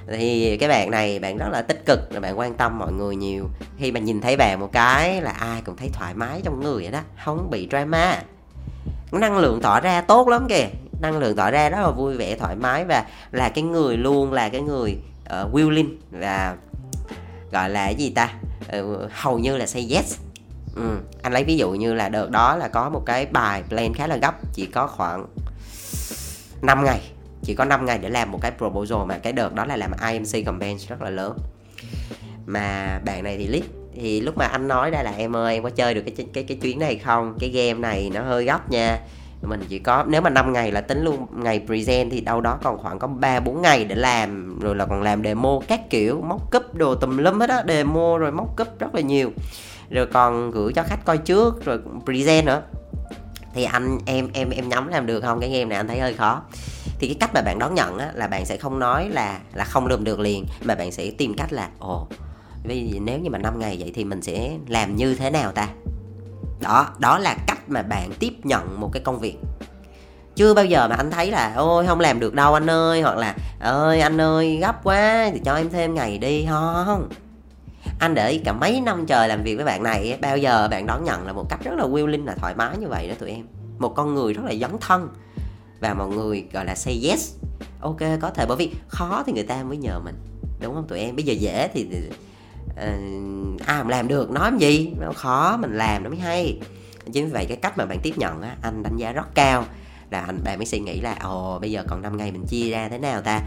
Thì 0.09 0.57
cái 0.57 0.69
bạn 0.69 0.91
này, 0.91 1.19
bạn 1.19 1.39
rất 1.39 1.49
là 1.53 1.63
tích 1.63 1.87
cực 1.87 2.13
là 2.13 2.21
bạn 2.21 2.39
quan 2.39 2.55
tâm 2.55 2.79
mọi 2.79 2.93
người 2.93 3.17
nhiều. 3.17 3.49
Khi 3.79 3.93
mà 3.93 4.01
nhìn 4.01 4.21
thấy 4.21 4.37
bạn 4.37 4.61
một 4.61 4.73
cái 4.73 5.23
là 5.23 5.31
ai 5.31 5.63
cũng 5.67 5.77
thấy 5.77 5.91
thoải 5.93 6.15
mái 6.15 6.41
trong 6.45 6.61
người 6.61 6.83
vậy 6.83 6.93
đó, 6.93 7.01
không 7.25 7.51
bị 7.51 7.69
drama. 7.71 8.23
Năng 9.13 9.39
lượng 9.39 9.61
tỏ 9.63 9.81
ra 9.81 10.01
tốt 10.01 10.29
lắm 10.29 10.47
kìa 10.49 10.67
năng 11.01 11.19
lượng 11.19 11.37
tỏ 11.37 11.51
ra 11.51 11.69
rất 11.69 11.81
là 11.81 11.91
vui 11.91 12.17
vẻ 12.17 12.37
thoải 12.37 12.57
mái 12.57 12.85
và 12.85 13.05
là 13.33 13.49
cái 13.49 13.65
người 13.65 13.97
luôn 13.97 14.33
là 14.33 14.49
cái 14.49 14.61
người 14.61 14.99
uh, 15.43 15.55
willing 15.55 15.89
và 16.11 16.57
gọi 17.53 17.71
là 17.71 17.85
cái 17.85 17.95
gì 17.95 18.11
ta? 18.11 18.35
Uh, 18.79 19.11
hầu 19.13 19.39
như 19.39 19.57
là 19.57 19.67
say 19.67 19.89
yes. 19.95 20.19
Ừ. 20.77 20.99
anh 21.23 21.33
lấy 21.33 21.45
ví 21.45 21.57
dụ 21.57 21.71
như 21.71 21.95
là 21.95 22.09
đợt 22.09 22.31
đó 22.31 22.57
là 22.57 22.69
có 22.69 22.89
một 22.89 23.03
cái 23.07 23.27
bài 23.27 23.63
plan 23.69 23.95
khá 23.95 24.07
là 24.07 24.17
gấp 24.17 24.35
chỉ 24.53 24.67
có 24.67 24.87
khoảng 24.87 25.27
5 26.63 26.85
ngày 26.85 27.01
chỉ 27.43 27.55
có 27.55 27.65
5 27.65 27.87
ngày 27.87 27.99
để 27.99 28.09
làm 28.09 28.33
một 28.33 28.39
cái 28.43 28.53
proposal 28.59 28.99
mà 29.07 29.19
cái 29.19 29.33
đợt 29.33 29.55
đó 29.55 29.65
là 29.65 29.77
làm 29.77 29.91
IMC 30.11 30.47
campaign 30.47 30.79
rất 30.89 31.03
là 31.03 31.11
lớn. 31.11 31.39
Mà 32.47 32.99
bạn 33.05 33.25
này 33.25 33.37
thì 33.39 33.47
lead 33.47 33.65
thì 33.95 34.21
lúc 34.21 34.37
mà 34.37 34.47
anh 34.47 34.69
nói 34.69 34.91
ra 34.91 35.03
là 35.03 35.11
em 35.11 35.37
ơi 35.37 35.55
em 35.55 35.63
có 35.63 35.71
chơi 35.71 35.95
được 35.95 36.03
cái 36.03 36.27
cái 36.33 36.45
cái 36.45 36.57
chuyến 36.57 36.79
này 36.79 36.99
không? 36.99 37.37
Cái 37.41 37.51
game 37.51 37.81
này 37.81 38.11
nó 38.15 38.23
hơi 38.23 38.45
gấp 38.45 38.71
nha 38.71 38.99
mình 39.47 39.65
chỉ 39.69 39.79
có 39.79 40.05
nếu 40.09 40.21
mà 40.21 40.31
5 40.31 40.53
ngày 40.53 40.73
là 40.73 40.81
tính 40.81 41.05
luôn 41.05 41.27
ngày 41.33 41.63
present 41.67 42.11
thì 42.11 42.21
đâu 42.21 42.41
đó 42.41 42.59
còn 42.63 42.79
khoảng 42.79 42.99
có 42.99 43.07
3 43.07 43.41
4 43.41 43.63
ngày 43.63 43.85
để 43.85 43.95
làm 43.95 44.59
rồi 44.59 44.77
là 44.77 44.87
còn 44.87 45.03
làm 45.03 45.25
demo 45.25 45.61
các 45.69 45.91
kiểu 45.91 46.21
móc 46.21 46.51
cúp 46.51 46.75
đồ 46.75 46.95
tùm 46.95 47.17
lum 47.17 47.41
hết 47.41 47.51
á 47.51 47.65
demo 47.69 48.19
rồi 48.19 48.33
móc 48.33 48.57
cúp 48.57 48.79
rất 48.79 48.95
là 48.95 49.01
nhiều. 49.01 49.31
Rồi 49.91 50.07
còn 50.07 50.51
gửi 50.51 50.73
cho 50.73 50.83
khách 50.83 51.05
coi 51.05 51.19
trước 51.19 51.65
rồi 51.65 51.81
present 52.05 52.47
nữa. 52.47 52.63
Thì 53.55 53.65
anh 53.65 53.99
em 54.07 54.29
em 54.33 54.51
em 54.51 54.69
nhắm 54.69 54.89
làm 54.89 55.07
được 55.07 55.21
không? 55.21 55.41
Cái 55.41 55.51
game 55.51 55.65
này 55.65 55.77
anh 55.77 55.89
thấy 55.89 56.01
hơi 56.01 56.15
khó. 56.15 56.43
Thì 56.99 57.09
cái 57.09 57.17
cách 57.21 57.31
mà 57.35 57.41
bạn 57.41 57.59
đón 57.59 57.75
nhận 57.75 57.99
á, 57.99 58.11
là 58.15 58.27
bạn 58.27 58.47
sẽ 58.47 58.57
không 58.57 58.79
nói 58.79 59.09
là 59.09 59.41
là 59.55 59.65
không 59.65 59.87
làm 59.87 60.05
được 60.05 60.21
liền 60.21 60.47
mà 60.65 60.75
bạn 60.75 60.93
sẽ 60.93 61.11
tìm 61.19 61.35
cách 61.35 61.53
là 61.53 61.69
ồ 61.79 62.09
vì 62.65 63.01
nếu 63.05 63.19
như 63.19 63.31
mà 63.31 63.39
5 63.39 63.59
ngày 63.59 63.77
vậy 63.81 63.93
thì 63.95 64.05
mình 64.05 64.23
sẽ 64.23 64.51
làm 64.69 64.97
như 64.97 65.15
thế 65.15 65.31
nào 65.31 65.53
ta? 65.53 65.69
Đó 66.61 66.89
đó 66.99 67.19
là 67.19 67.37
cách 67.47 67.56
mà 67.69 67.83
bạn 67.83 68.11
tiếp 68.19 68.33
nhận 68.43 68.81
một 68.81 68.91
cái 68.93 69.03
công 69.03 69.19
việc. 69.19 69.37
Chưa 70.37 70.55
bao 70.55 70.65
giờ 70.65 70.89
mà 70.89 70.97
anh 70.97 71.11
thấy 71.11 71.31
là 71.31 71.55
ôi 71.57 71.87
không 71.87 72.01
làm 72.01 72.21
được 72.21 72.35
đâu 72.35 72.55
anh 72.55 72.71
ơi 72.71 73.03
hoặc 73.03 73.17
là 73.17 73.37
ơi 73.61 74.01
anh 74.01 74.21
ơi 74.21 74.59
gấp 74.61 74.85
quá 74.85 75.31
thì 75.33 75.41
cho 75.45 75.55
em 75.55 75.71
thêm 75.71 75.95
ngày 75.95 76.19
đi. 76.19 76.47
Không. 76.49 77.09
Anh 78.01 78.15
để 78.15 78.31
ý 78.31 78.39
cả 78.39 78.53
mấy 78.53 78.81
năm 78.81 79.07
trời 79.07 79.29
làm 79.29 79.43
việc 79.43 79.57
với 79.57 79.65
bạn 79.65 79.83
này 79.83 80.19
bao 80.23 80.39
giờ 80.39 80.69
bạn 80.71 80.87
đón 80.87 81.05
nhận 81.05 81.27
là 81.27 81.33
một 81.33 81.47
cách 81.49 81.61
rất 81.65 81.75
là 81.77 81.85
willing 81.85 82.25
là 82.25 82.35
thoải 82.35 82.55
mái 82.55 82.79
như 82.79 82.89
vậy 82.89 83.09
đó 83.09 83.15
tụi 83.19 83.31
em. 83.31 83.47
Một 83.79 83.95
con 83.97 84.15
người 84.15 84.33
rất 84.33 84.43
là 84.45 84.55
dấn 84.61 84.71
thân 84.81 85.09
và 85.81 85.95
mọi 85.95 86.09
người 86.09 86.45
gọi 86.53 86.65
là 86.65 86.75
say 86.75 87.03
yes. 87.09 87.35
Ok 87.81 88.01
có 88.21 88.31
thể 88.31 88.47
bởi 88.49 88.57
vì 88.57 88.71
khó 88.89 89.23
thì 89.27 89.33
người 89.33 89.43
ta 89.43 89.63
mới 89.63 89.77
nhờ 89.77 90.01
mình 90.05 90.15
đúng 90.61 90.75
không 90.75 90.87
tụi 90.89 90.99
em? 90.99 91.17
Bây 91.17 91.25
giờ 91.25 91.33
dễ 91.33 91.69
thì 91.75 91.89
uh, 92.71 93.67
ai 93.67 93.85
mà 93.85 93.91
làm 93.91 94.09
được 94.09 94.31
nói 94.31 94.53
gì? 94.59 94.93
Nó 95.01 95.13
khó 95.13 95.57
mình 95.57 95.77
làm 95.77 96.05
nó 96.05 96.11
mới 96.11 96.19
hay 96.19 96.61
chính 97.13 97.27
vì 97.27 97.33
vậy 97.33 97.47
cái 97.49 97.57
cách 97.57 97.79
mà 97.79 97.87
bạn 97.87 97.99
tiếp 98.03 98.19
nhận 98.19 98.43
á, 98.43 98.57
anh 98.63 98.83
đánh 98.83 98.97
giá 98.97 99.13
rất 99.13 99.35
cao 99.35 99.65
là 100.11 100.21
anh, 100.21 100.41
bạn 100.45 100.59
mới 100.59 100.67
suy 100.67 100.81
nghĩ 100.81 101.01
là, 101.01 101.17
ồ, 101.23 101.59
bây 101.59 101.71
giờ 101.71 101.85
còn 101.89 102.03
5 102.03 102.17
ngày 102.17 102.33
mình 102.33 102.45
chia 102.49 102.71
ra 102.71 102.89
thế 102.89 102.99
nào 102.99 103.21
ta? 103.21 103.41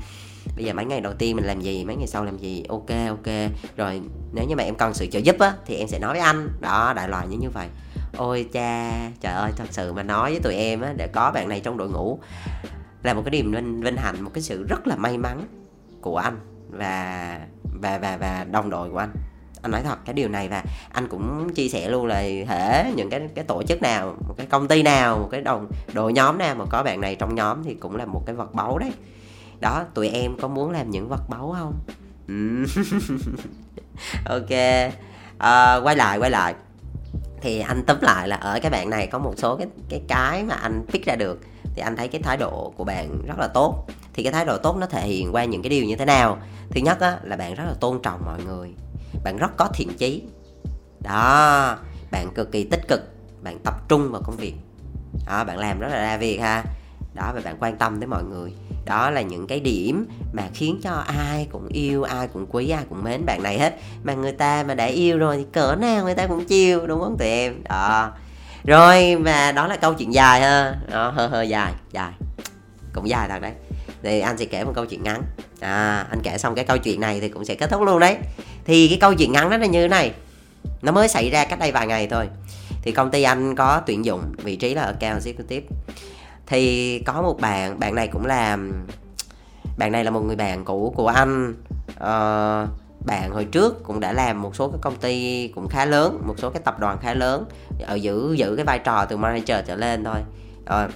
Bây 0.56 0.66
giờ 0.66 0.74
mấy 0.74 0.86
ngày 0.86 1.01
đầu 1.01 1.13
tiên 1.13 1.36
mình 1.36 1.46
làm 1.46 1.62
gì, 1.62 1.86
mấy 1.86 1.96
ngày 1.96 2.08
sau 2.08 2.25
làm 2.25 2.38
gì? 2.38 2.63
Ok 2.70 2.89
ok. 3.08 3.34
Rồi 3.78 4.01
nếu 4.34 4.46
như 4.46 4.56
mà 4.56 4.63
em 4.63 4.75
cần 4.75 4.94
sự 4.94 5.06
trợ 5.06 5.20
giúp 5.20 5.39
á, 5.39 5.54
thì 5.66 5.75
em 5.75 5.88
sẽ 5.88 6.00
nói 6.00 6.13
với 6.13 6.22
anh. 6.22 6.50
Đó, 6.62 6.94
đại 6.96 7.10
loại 7.10 7.28
như 7.28 7.38
như 7.38 7.50
vậy. 7.50 7.68
Ôi 8.18 8.50
cha, 8.54 8.92
trời 9.22 9.34
ơi, 9.34 9.51
thật 9.56 9.68
sự 9.72 9.94
mà 9.94 10.04
nói 10.04 10.32
với 10.32 10.39
tụi 10.39 10.56
em 10.56 10.82
á, 10.82 10.94
để 10.98 11.08
có 11.08 11.32
bạn 11.32 11.50
này 11.50 11.60
trong 11.60 11.78
đội 11.78 11.89
ngũ 11.89 12.20
là 13.04 13.13
một 13.13 13.22
cái 13.25 13.32
niềm 13.32 13.51
vinh 13.51 13.82
vinh 13.82 13.98
hạnh, 13.98 14.22
một 14.22 14.32
cái 14.34 14.42
sự 14.42 14.63
rất 14.63 14.88
là 14.88 14.96
may 14.96 15.18
mắn 15.18 15.42
của 16.01 16.18
anh 16.18 16.39
và 16.70 17.39
và 17.82 17.98
và 17.98 18.18
và 18.18 18.46
đồng 18.51 18.70
đội 18.70 18.89
của 18.89 18.98
anh 18.98 19.12
anh 19.62 19.72
nói 19.72 19.82
thật 19.84 19.98
cái 20.06 20.13
điều 20.13 20.30
này 20.30 20.48
và 20.48 20.63
anh 20.89 21.08
cũng 21.08 21.54
chia 21.54 21.70
sẻ 21.70 21.89
luôn 21.89 22.06
là 22.06 22.22
thể 22.48 22.92
những 22.96 23.10
cái 23.10 23.22
cái 23.36 23.46
tổ 23.46 23.63
chức 23.63 23.82
nào 23.82 24.16
một 24.28 24.34
cái 24.38 24.48
công 24.48 24.68
ty 24.68 24.84
nào 24.84 25.18
một 25.18 25.28
cái 25.32 25.42
đồng 25.42 25.68
đội 25.94 26.13
nhóm 26.13 26.38
nào 26.38 26.56
mà 26.56 26.66
có 26.70 26.84
bạn 26.84 27.01
này 27.01 27.16
trong 27.16 27.36
nhóm 27.36 27.63
thì 27.63 27.74
cũng 27.74 27.96
là 27.96 28.06
một 28.06 28.24
cái 28.25 28.36
vật 28.36 28.54
báu 28.54 28.78
đấy. 28.78 28.92
Đó 29.60 29.84
tụi 29.94 30.10
em 30.10 30.38
có 30.42 30.48
muốn 30.48 30.72
làm 30.72 30.89
những 30.89 31.10
vật 31.10 31.30
báu 31.30 31.56
không? 31.60 31.74
Ừ. 32.28 32.66
Ok. 34.25 34.50
À, 35.38 35.75
quay 35.75 35.96
lại 35.96 36.20
quay 36.20 36.32
lại. 36.32 36.56
Thì 37.42 37.60
anh 37.60 37.84
tóm 37.88 37.98
lại 38.01 38.28
là 38.28 38.36
ở 38.36 38.60
cái 38.62 38.72
bạn 38.72 38.89
này 38.89 39.08
có 39.08 39.20
một 39.20 39.34
số 39.38 39.56
cái 39.56 39.68
cái 39.89 40.01
cái 40.08 40.44
mà 40.44 40.56
anh 40.56 40.86
pick 40.88 41.06
ra 41.06 41.16
được 41.16 41.39
thì 41.75 41.82
anh 41.82 41.96
thấy 41.96 42.08
cái 42.08 42.22
thái 42.22 42.38
độ 42.38 42.74
của 42.78 42.84
bạn 42.84 43.22
rất 43.28 43.39
là 43.39 43.48
tốt. 43.48 43.88
Thì 44.13 44.24
cái 44.24 44.34
thái 44.34 44.46
độ 44.46 44.58
tốt 44.58 44.78
nó 44.80 44.86
thể 44.86 45.08
hiện 45.08 45.32
qua 45.32 45.46
những 45.46 45.62
cái 45.62 45.70
điều 45.70 45.86
như 45.86 45.96
thế 45.96 46.06
nào? 46.06 46.38
Thứ 46.70 46.82
nhất 46.82 47.00
á, 47.00 47.18
là 47.24 47.36
bạn 47.36 47.56
rất 47.56 47.63
là 47.68 47.74
tôn 47.80 48.00
trọng 48.01 48.22
mọi 48.25 48.39
người 48.46 48.74
bạn 49.23 49.38
rất 49.38 49.57
có 49.57 49.67
thiện 49.73 49.89
chí. 49.97 50.23
Đó 50.99 51.77
bạn 52.11 52.31
cực 52.35 52.51
kỳ 52.51 52.63
tích 52.63 52.88
cực 52.88 53.01
bạn 53.43 53.59
tập 53.63 53.73
trung 53.89 54.11
vào 54.11 54.21
công 54.25 54.35
việc. 54.35 54.53
Đó 55.27 55.43
bạn 55.43 55.57
làm 55.57 55.79
rất 55.79 55.88
là 55.88 56.01
ra 56.01 56.17
việc 56.17 56.38
ha. 56.38 56.63
Đó 57.13 57.31
và 57.35 57.41
bạn 57.45 57.57
quan 57.59 57.77
tâm 57.77 57.99
tới 57.99 58.07
mọi 58.07 58.23
người. 58.23 58.53
Đó 58.85 59.09
là 59.09 59.21
những 59.21 59.47
cái 59.47 59.59
điểm 59.59 60.07
mà 60.33 60.43
khiến 60.53 60.79
cho 60.83 60.91
ai 60.91 61.47
cũng 61.51 61.67
yêu 61.67 62.03
ai 62.03 62.27
cũng 62.27 62.45
quý 62.49 62.69
ai 62.69 62.83
cũng 62.89 63.03
mến 63.03 63.25
bạn 63.25 63.43
này 63.43 63.59
hết. 63.59 63.75
Mà 64.03 64.13
người 64.13 64.31
ta 64.31 64.63
mà 64.67 64.73
đã 64.73 64.85
yêu 64.85 65.17
rồi 65.17 65.38
thì 65.38 65.45
cỡ 65.51 65.75
nào 65.75 66.03
người 66.03 66.15
ta 66.15 66.27
cũng 66.27 66.45
chiêu 66.45 66.88
đúng 66.88 66.99
không 66.99 67.17
tụi 67.19 67.27
em? 67.27 67.63
Đó. 67.69 68.11
Rồi 68.63 69.15
mà 69.15 69.51
đó 69.51 69.67
là 69.67 69.75
câu 69.75 69.93
chuyện 69.93 70.13
dài 70.13 70.41
ha. 70.41 70.75
Đó, 70.91 71.11
hơi 71.11 71.27
hơi 71.27 71.49
dài 71.49 71.73
dài. 71.91 72.11
Cũng 72.93 73.09
dài 73.09 73.29
thật 73.29 73.41
đấy. 73.41 73.53
Thì 74.03 74.19
anh 74.19 74.38
sẽ 74.38 74.45
kể 74.45 74.63
một 74.63 74.71
câu 74.75 74.85
chuyện 74.85 75.03
ngắn. 75.03 75.21
À 75.59 76.05
anh 76.09 76.19
kể 76.23 76.38
xong 76.38 76.55
cái 76.55 76.65
câu 76.65 76.77
chuyện 76.77 77.01
này 77.01 77.19
thì 77.19 77.29
cũng 77.29 77.45
sẽ 77.45 77.55
kết 77.55 77.69
thúc 77.69 77.81
luôn 77.81 77.99
đấy 77.99 78.17
thì 78.66 78.88
cái 78.88 78.98
câu 79.01 79.13
chuyện 79.13 79.32
ngắn 79.32 79.50
đó 79.50 79.58
là 79.58 79.66
như 79.66 79.82
thế 79.82 79.88
này. 79.88 80.13
Nó 80.82 80.92
mới 80.92 81.08
xảy 81.08 81.30
ra 81.30 81.46
cách 81.46 81.60
đây 81.60 81.72
vài 81.72 81.88
ngày 81.88 82.08
thôi. 82.08 82.28
Thì 82.82 82.92
công 82.92 83.12
ty 83.12 83.24
anh 83.24 83.56
có 83.56 83.82
tuyển 83.86 84.06
dụng 84.06 84.22
vị 84.44 84.56
trí 84.56 84.74
là 84.74 84.82
account 84.82 85.16
executive. 85.16 85.68
Thì 86.48 87.00
có 87.00 87.22
một 87.22 87.39
bạn 87.42 87.80
bạn 87.80 87.96
này 87.96 88.08
cũng 88.08 88.25
làm, 88.25 88.88
bạn 89.78 89.92
này 89.92 90.04
là 90.04 90.12
một 90.12 90.22
người 90.22 90.36
bạn 90.36 90.66
cũ 90.66 90.94
của 90.96 91.08
anh. 91.08 91.54
Uh, 91.89 92.70
bạn 93.06 93.32
hồi 93.32 93.46
trước 93.46 93.84
cũng 93.84 94.00
đã 94.00 94.13
làm 94.13 94.42
một 94.42 94.56
số 94.56 94.68
cái 94.68 94.80
công 94.82 94.96
ty 94.96 95.48
cũng 95.48 95.68
khá 95.68 95.86
lớn 95.86 96.22
một 96.28 96.36
số 96.38 96.50
cái 96.50 96.62
tập 96.66 96.80
đoàn 96.80 96.98
khá 97.01 97.13
lớn 97.13 97.46
ở 97.88 97.96
giữ 97.96 98.34
giữ 98.34 98.56
cái 98.56 98.66
vai 98.66 98.80
trò 98.80 99.06
từ 99.06 99.18
manager 99.18 99.66
trở 99.68 99.75
lên 99.75 100.04
thôi. 100.04 100.20
Uh, 100.62 100.92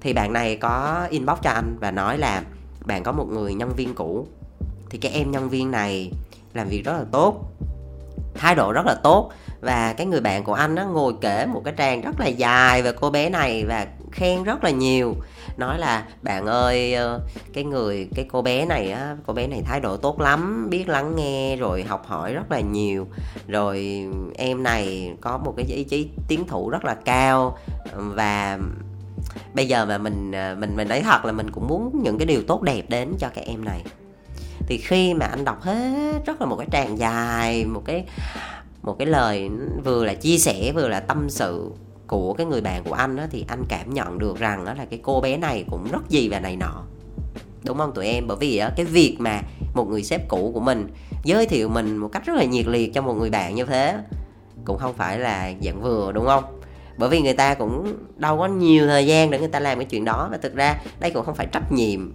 thì 0.00 0.12
bạn 0.12 0.32
này 0.32 0.56
có 0.56 1.06
inbox 1.10 1.38
cho 1.42 1.50
anh 1.50 1.76
và 1.80 1.90
nói 1.90 2.18
là 2.18 2.42
bạn 2.84 3.02
có 3.02 3.12
một 3.12 3.26
người 3.28 3.54
nhân 3.54 3.72
viên 3.76 3.94
cũ. 3.94 4.26
Thì 4.90 4.98
cái 4.98 5.12
em 5.12 5.30
nhân 5.30 5.48
viên 5.48 5.70
này 5.70 6.12
làm 6.56 6.68
việc 6.68 6.82
rất 6.84 6.92
là 6.92 7.04
tốt. 7.12 7.52
Thái 8.34 8.54
độ 8.54 8.72
rất 8.72 8.86
là 8.86 8.94
tốt. 9.02 9.30
Và 9.60 9.92
cái 9.92 10.06
người 10.06 10.20
bạn 10.20 10.44
của 10.44 10.54
anh 10.54 10.74
nó 10.74 10.84
ngồi 10.84 11.14
kể 11.20 11.46
một 11.46 11.62
cái 11.64 11.74
trang 11.76 12.00
rất 12.00 12.20
là 12.20 12.26
dài 12.26 12.82
về 12.82 12.92
cô 12.92 13.10
bé 13.10 13.28
này 13.30 13.64
và 13.64 13.86
khen 14.12 14.44
rất 14.44 14.64
là 14.64 14.70
nhiều. 14.70 15.14
Nói 15.56 15.78
là, 15.78 16.04
bạn 16.22 16.46
ơi 16.46 16.94
ờ, 16.94 17.20
cái 17.52 17.64
người, 17.64 18.08
cái 18.14 18.26
cô 18.32 18.42
bé 18.42 18.66
này 18.66 18.92
á, 18.92 19.16
cô 19.26 19.32
bé 19.32 19.46
này 19.46 19.62
thái 19.64 19.80
độ 19.80 19.96
tốt 19.96 20.20
lắm, 20.20 20.70
biết 20.70 20.88
lắng 20.88 21.16
nghe 21.16 21.56
rồi 21.56 21.82
học 21.82 22.06
hỏi 22.06 22.34
rất 22.34 22.50
là 22.50 22.60
nhiều. 22.60 23.06
Rồi 23.48 24.06
em 24.34 24.62
này 24.62 25.12
có 25.20 25.38
một 25.38 25.54
cái 25.56 25.66
ý 25.66 25.84
chí 25.84 26.08
tiến 26.28 26.46
thủ 26.46 26.70
rất 26.70 26.84
là 26.84 26.94
cao. 26.94 27.58
Và 27.94 28.58
bây 29.54 29.68
giờ 29.68 29.86
mà 29.86 29.98
mình 29.98 30.32
ờ, 30.32 30.56
mình 30.58 30.76
mình 30.76 30.88
nói 30.88 31.00
thật 31.00 31.24
là 31.24 31.32
mình 31.32 31.50
cũng 31.50 31.68
muốn 31.68 32.00
những 32.02 32.18
cái 32.18 32.26
điều 32.26 32.42
tốt 32.42 32.62
đẹp 32.62 32.82
đến 32.88 33.12
cho 33.18 33.28
các 33.34 33.44
em 33.44 33.64
này 33.64 33.84
thì 34.66 34.78
khi 34.78 35.14
mà 35.14 35.26
anh 35.26 35.44
đọc 35.44 35.62
hết 35.62 36.20
rất 36.26 36.40
là 36.40 36.46
một 36.46 36.56
cái 36.56 36.66
tràng 36.72 36.98
dài, 36.98 37.64
một 37.64 37.82
cái 37.84 38.04
một 38.82 38.96
cái 38.98 39.06
lời 39.06 39.50
vừa 39.84 40.04
là 40.04 40.14
chia 40.14 40.38
sẻ, 40.38 40.72
vừa 40.74 40.88
là 40.88 41.00
tâm 41.00 41.30
sự 41.30 41.70
của 42.06 42.32
cái 42.32 42.46
người 42.46 42.60
bạn 42.60 42.84
của 42.84 42.94
anh 42.94 43.16
đó 43.16 43.22
thì 43.30 43.44
anh 43.48 43.64
cảm 43.68 43.94
nhận 43.94 44.18
được 44.18 44.38
rằng 44.38 44.64
đó 44.64 44.74
là 44.74 44.84
cái 44.84 45.00
cô 45.02 45.20
bé 45.20 45.36
này 45.36 45.64
cũng 45.70 45.88
rất 45.92 46.08
gì 46.08 46.28
và 46.28 46.40
này 46.40 46.56
nọ. 46.56 46.82
Đúng 47.64 47.78
không 47.78 47.92
tụi 47.94 48.06
em? 48.06 48.26
Bởi 48.26 48.36
vì 48.40 48.62
cái 48.76 48.86
việc 48.86 49.16
mà 49.18 49.40
một 49.74 49.88
người 49.88 50.02
sếp 50.02 50.28
cũ 50.28 50.50
của 50.54 50.60
mình 50.60 50.86
giới 51.24 51.46
thiệu 51.46 51.68
mình 51.68 51.96
một 51.96 52.08
cách 52.12 52.26
rất 52.26 52.34
là 52.36 52.44
nhiệt 52.44 52.66
liệt 52.66 52.94
cho 52.94 53.02
một 53.02 53.14
người 53.14 53.30
bạn 53.30 53.54
như 53.54 53.64
thế 53.64 53.98
cũng 54.64 54.78
không 54.78 54.94
phải 54.94 55.18
là 55.18 55.52
dạng 55.62 55.82
vừa, 55.82 56.12
đúng 56.12 56.26
không? 56.26 56.44
Bởi 56.98 57.08
vì 57.08 57.20
người 57.20 57.34
ta 57.34 57.54
cũng 57.54 57.96
đâu 58.16 58.38
có 58.38 58.46
nhiều 58.46 58.86
thời 58.86 59.06
gian 59.06 59.30
để 59.30 59.38
người 59.38 59.48
ta 59.48 59.60
làm 59.60 59.78
cái 59.78 59.84
chuyện 59.84 60.04
đó 60.04 60.28
và 60.30 60.38
thực 60.38 60.54
ra 60.54 60.78
đây 61.00 61.10
cũng 61.10 61.24
không 61.24 61.34
phải 61.34 61.46
trách 61.52 61.72
nhiệm 61.72 62.12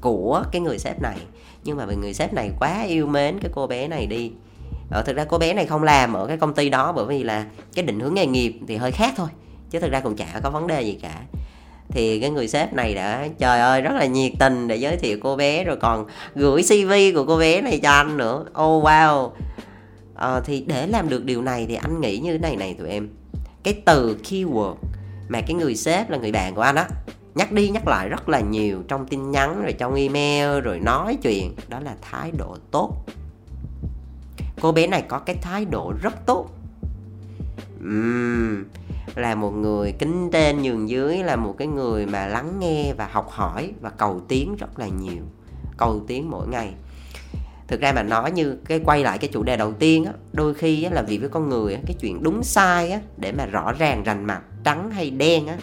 của 0.00 0.44
cái 0.52 0.60
người 0.60 0.78
sếp 0.78 1.02
này. 1.02 1.16
Nhưng 1.64 1.76
mà 1.76 1.86
vì 1.86 1.96
người 1.96 2.14
sếp 2.14 2.32
này 2.32 2.50
quá 2.60 2.82
yêu 2.82 3.06
mến 3.06 3.38
cái 3.38 3.50
cô 3.54 3.66
bé 3.66 3.88
này 3.88 4.06
đi. 4.06 4.32
Ờ, 4.90 5.02
thực 5.02 5.16
ra 5.16 5.24
cô 5.24 5.38
bé 5.38 5.52
này 5.52 5.66
không 5.66 5.82
làm 5.82 6.12
ở 6.12 6.26
cái 6.26 6.36
công 6.36 6.54
ty 6.54 6.68
đó 6.68 6.92
bởi 6.92 7.06
vì 7.06 7.22
là 7.22 7.46
cái 7.74 7.84
định 7.84 8.00
hướng 8.00 8.14
nghề 8.14 8.26
nghiệp 8.26 8.58
thì 8.68 8.76
hơi 8.76 8.92
khác 8.92 9.14
thôi 9.16 9.28
chứ 9.70 9.80
thực 9.80 9.92
ra 9.92 10.00
cũng 10.00 10.16
chả 10.16 10.40
có 10.42 10.50
vấn 10.50 10.66
đề 10.66 10.82
gì 10.82 10.98
cả. 11.02 11.22
Thì 11.88 12.20
cái 12.20 12.30
người 12.30 12.48
sếp 12.48 12.72
này 12.72 12.94
đã 12.94 13.28
trời 13.38 13.60
ơi 13.60 13.80
rất 13.80 13.92
là 13.94 14.06
nhiệt 14.06 14.32
tình 14.38 14.68
để 14.68 14.76
giới 14.76 14.96
thiệu 14.96 15.18
cô 15.22 15.36
bé 15.36 15.64
rồi 15.64 15.76
còn 15.76 16.06
gửi 16.34 16.62
cv 16.62 16.92
của 17.14 17.24
cô 17.26 17.38
bé 17.38 17.60
này 17.60 17.80
cho 17.82 17.90
anh 17.90 18.16
nữa. 18.16 18.44
Oh 18.48 18.84
wow. 18.84 19.30
Ờ, 20.14 20.42
thì 20.44 20.64
để 20.66 20.86
làm 20.86 21.08
được 21.08 21.24
điều 21.24 21.42
này 21.42 21.66
thì 21.68 21.74
anh 21.74 22.00
nghĩ 22.00 22.18
như 22.18 22.32
thế 22.32 22.38
này 22.38 22.56
này 22.56 22.74
tụi 22.74 22.88
em. 22.88 23.08
Cái 23.62 23.74
từ 23.84 24.16
keyword 24.24 24.74
mà 25.28 25.40
cái 25.40 25.54
người 25.54 25.76
sếp 25.76 26.10
là 26.10 26.18
người 26.18 26.32
bạn 26.32 26.54
của 26.54 26.60
anh 26.60 26.74
á 26.74 26.88
nhắc 27.36 27.52
đi 27.52 27.68
nhắc 27.68 27.88
lại 27.88 28.08
rất 28.08 28.28
là 28.28 28.40
nhiều 28.40 28.82
trong 28.88 29.06
tin 29.06 29.30
nhắn 29.30 29.62
rồi 29.62 29.72
trong 29.72 29.94
email 29.94 30.60
rồi 30.60 30.80
nói 30.80 31.18
chuyện. 31.22 31.54
Đó 31.68 31.80
là 31.80 31.96
thái 32.02 32.30
độ 32.38 32.56
tốt. 32.70 32.92
Cô 34.60 34.72
bé 34.72 34.86
này 34.86 35.02
có 35.08 35.18
cái 35.18 35.36
thái 35.42 35.64
độ 35.64 35.92
rất 36.02 36.26
tốt. 36.26 36.48
Uhm, 37.84 38.64
là 39.14 39.34
một 39.34 39.50
người 39.50 39.92
kính 39.92 40.30
trên 40.32 40.62
nhường 40.62 40.88
dưới 40.88 41.18
là 41.18 41.36
một 41.36 41.54
cái 41.58 41.68
người 41.68 42.06
mà 42.06 42.26
lắng 42.26 42.56
nghe 42.60 42.92
và 42.98 43.08
học 43.12 43.30
hỏi 43.30 43.72
và 43.80 43.90
cầu 43.90 44.20
tiến 44.28 44.56
rất 44.56 44.78
là 44.78 44.88
nhiều. 44.88 45.22
Cầu 45.76 46.04
tiến 46.06 46.30
mỗi 46.30 46.48
ngày. 46.48 46.74
Thực 47.68 47.80
ra 47.80 47.92
mà 47.92 48.02
nói 48.02 48.30
như 48.30 48.58
cái 48.64 48.80
quay 48.84 49.02
lại 49.02 49.18
cái 49.18 49.30
chủ 49.32 49.42
đề 49.42 49.56
đầu 49.56 49.72
tiên 49.72 50.04
á 50.04 50.12
đôi 50.32 50.54
khi 50.54 50.82
á, 50.82 50.90
là 50.94 51.02
vì 51.02 51.18
với 51.18 51.28
con 51.28 51.48
người 51.48 51.74
á, 51.74 51.80
cái 51.86 51.96
chuyện 52.00 52.22
đúng 52.22 52.42
sai 52.42 52.90
á 52.90 53.00
để 53.16 53.32
mà 53.32 53.46
rõ 53.46 53.72
ràng 53.72 54.02
rành 54.02 54.24
mặt 54.24 54.42
trắng 54.64 54.90
hay 54.90 55.10
đen 55.10 55.46
á 55.46 55.56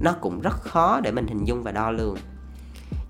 nó 0.00 0.12
cũng 0.20 0.40
rất 0.40 0.62
khó 0.62 1.00
để 1.00 1.10
mình 1.10 1.26
hình 1.26 1.44
dung 1.44 1.62
và 1.62 1.72
đo 1.72 1.90
lường. 1.90 2.16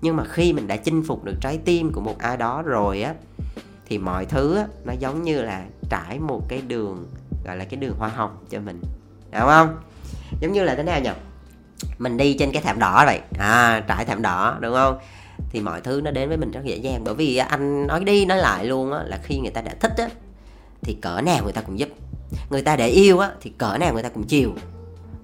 Nhưng 0.01 0.15
mà 0.15 0.23
khi 0.29 0.53
mình 0.53 0.67
đã 0.67 0.75
chinh 0.75 1.03
phục 1.07 1.23
được 1.23 1.35
trái 1.41 1.59
tim 1.65 1.91
của 1.91 2.01
một 2.01 2.17
ai 2.19 2.37
đó 2.37 2.61
rồi 2.61 3.01
á 3.01 3.13
thì 3.85 3.97
mọi 3.97 4.25
thứ 4.25 4.55
á, 4.55 4.65
nó 4.83 4.93
giống 4.99 5.23
như 5.23 5.41
là 5.41 5.65
trải 5.89 6.19
một 6.19 6.41
cái 6.49 6.61
đường 6.67 7.07
gọi 7.45 7.57
là 7.57 7.65
cái 7.65 7.79
đường 7.79 7.95
hoa 7.97 8.09
hồng 8.09 8.37
cho 8.49 8.59
mình. 8.59 8.81
Đúng 9.31 9.41
không? 9.41 9.77
Giống 10.41 10.51
như 10.51 10.63
là 10.63 10.75
thế 10.75 10.83
nào 10.83 10.99
nhỉ? 11.01 11.09
Mình 11.97 12.17
đi 12.17 12.35
trên 12.39 12.51
cái 12.51 12.61
thảm 12.61 12.79
đỏ 12.79 13.03
vậy. 13.05 13.21
À 13.39 13.83
trải 13.87 14.05
thảm 14.05 14.21
đỏ 14.21 14.57
đúng 14.61 14.73
không? 14.73 14.99
Thì 15.49 15.61
mọi 15.61 15.81
thứ 15.81 16.01
nó 16.03 16.11
đến 16.11 16.29
với 16.29 16.37
mình 16.37 16.51
rất 16.51 16.61
dễ 16.63 16.77
dàng. 16.77 17.03
Bởi 17.03 17.15
vì 17.15 17.37
anh 17.37 17.87
nói 17.87 18.03
đi 18.03 18.25
nói 18.25 18.37
lại 18.37 18.65
luôn 18.65 18.91
á 18.91 18.99
là 19.03 19.19
khi 19.23 19.39
người 19.39 19.51
ta 19.51 19.61
đã 19.61 19.75
thích 19.79 19.93
á 19.97 20.07
thì 20.81 20.93
cỡ 21.01 21.21
nào 21.21 21.43
người 21.43 21.53
ta 21.53 21.61
cũng 21.61 21.79
giúp. 21.79 21.89
Người 22.49 22.61
ta 22.61 22.75
để 22.75 22.87
yêu 22.87 23.19
á 23.19 23.31
thì 23.41 23.51
cỡ 23.57 23.77
nào 23.77 23.93
người 23.93 24.03
ta 24.03 24.09
cũng 24.09 24.23
chiều 24.23 24.51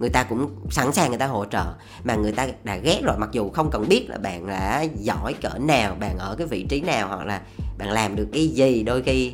người 0.01 0.09
ta 0.09 0.23
cũng 0.23 0.49
sẵn 0.69 0.91
sàng 0.91 1.09
người 1.09 1.19
ta 1.19 1.27
hỗ 1.27 1.45
trợ. 1.45 1.65
Mà 2.03 2.15
người 2.15 2.31
ta 2.31 2.47
đã 2.63 2.75
ghét 2.75 2.99
rồi 3.03 3.15
mặc 3.17 3.29
dù 3.31 3.49
không 3.49 3.69
cần 3.71 3.85
biết 3.89 4.09
là 4.09 4.17
bạn 4.17 4.47
là 4.47 4.85
giỏi 4.99 5.33
cỡ 5.41 5.49
nào 5.59 5.95
bạn 5.99 6.17
ở 6.17 6.35
cái 6.37 6.47
vị 6.47 6.65
trí 6.69 6.81
nào 6.81 7.07
hoặc 7.07 7.25
là 7.25 7.41
bạn 7.77 7.91
làm 7.91 8.15
được 8.15 8.27
cái 8.33 8.47
gì 8.47 8.83
đôi 8.83 9.01
khi 9.01 9.33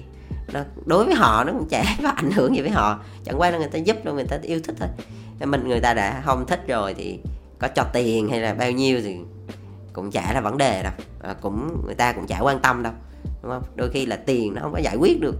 nó 0.53 0.59
đối 0.85 1.05
với 1.05 1.15
họ 1.15 1.43
nó 1.43 1.53
cũng 1.53 1.67
chả 1.69 1.83
có 2.03 2.09
ảnh 2.09 2.31
hưởng 2.31 2.55
gì 2.55 2.61
với 2.61 2.71
họ. 2.71 2.99
Chẳng 3.23 3.39
qua 3.39 3.51
là 3.51 3.57
người 3.57 3.67
ta 3.67 3.79
giúp 3.79 4.05
đâu 4.05 4.15
người 4.15 4.25
ta 4.29 4.37
yêu 4.41 4.59
thích 4.63 4.75
thôi. 4.79 4.89
Mình 5.47 5.67
người 5.67 5.79
ta 5.79 5.93
đã 5.93 6.21
không 6.25 6.45
thích 6.47 6.67
rồi 6.67 6.93
thì 6.93 7.19
có 7.59 7.67
cho 7.67 7.83
tiền 7.93 8.29
hay 8.29 8.39
là 8.39 8.53
bao 8.53 8.71
nhiêu 8.71 9.01
thì 9.01 9.17
cũng 9.93 10.11
chả 10.11 10.33
là 10.33 10.41
vấn 10.41 10.57
đề 10.57 10.83
đâu. 10.83 10.93
À, 11.21 11.35
cũng 11.41 11.81
người 11.85 11.95
ta 11.95 12.13
cũng 12.13 12.27
chả 12.27 12.39
quan 12.39 12.59
tâm 12.59 12.83
đâu 12.83 12.93
đúng 13.41 13.51
không? 13.51 13.63
Đôi 13.75 13.89
khi 13.89 14.05
là 14.05 14.15
tiền 14.15 14.53
nó 14.53 14.61
không 14.61 14.73
có 14.73 14.79
giải 14.79 14.95
quyết 14.95 15.21
được 15.21 15.35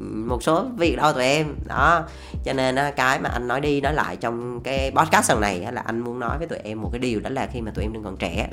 một 0.00 0.42
số 0.42 0.66
việc 0.76 0.96
đâu 0.96 1.12
tụi 1.12 1.24
em. 1.24 1.54
Đó. 1.66 2.04
Cho 2.44 2.52
nên 2.52 2.76
cái 2.96 3.20
mà 3.20 3.28
anh 3.28 3.48
nói 3.48 3.60
đi 3.60 3.80
nói 3.80 3.94
lại 3.94 4.16
trong 4.16 4.60
cái 4.60 4.90
podcast 4.90 5.30
lần 5.30 5.40
này 5.40 5.66
là 5.72 5.82
anh 5.86 6.00
muốn 6.00 6.18
nói 6.18 6.38
với 6.38 6.46
tụi 6.46 6.58
em 6.58 6.82
một 6.82 6.88
cái 6.92 6.98
điều, 6.98 7.20
đó 7.20 7.30
là 7.30 7.48
khi 7.52 7.60
mà 7.60 7.70
tụi 7.70 7.84
em 7.84 7.92
đừng 7.92 8.04
còn 8.04 8.16
trẻ, 8.16 8.48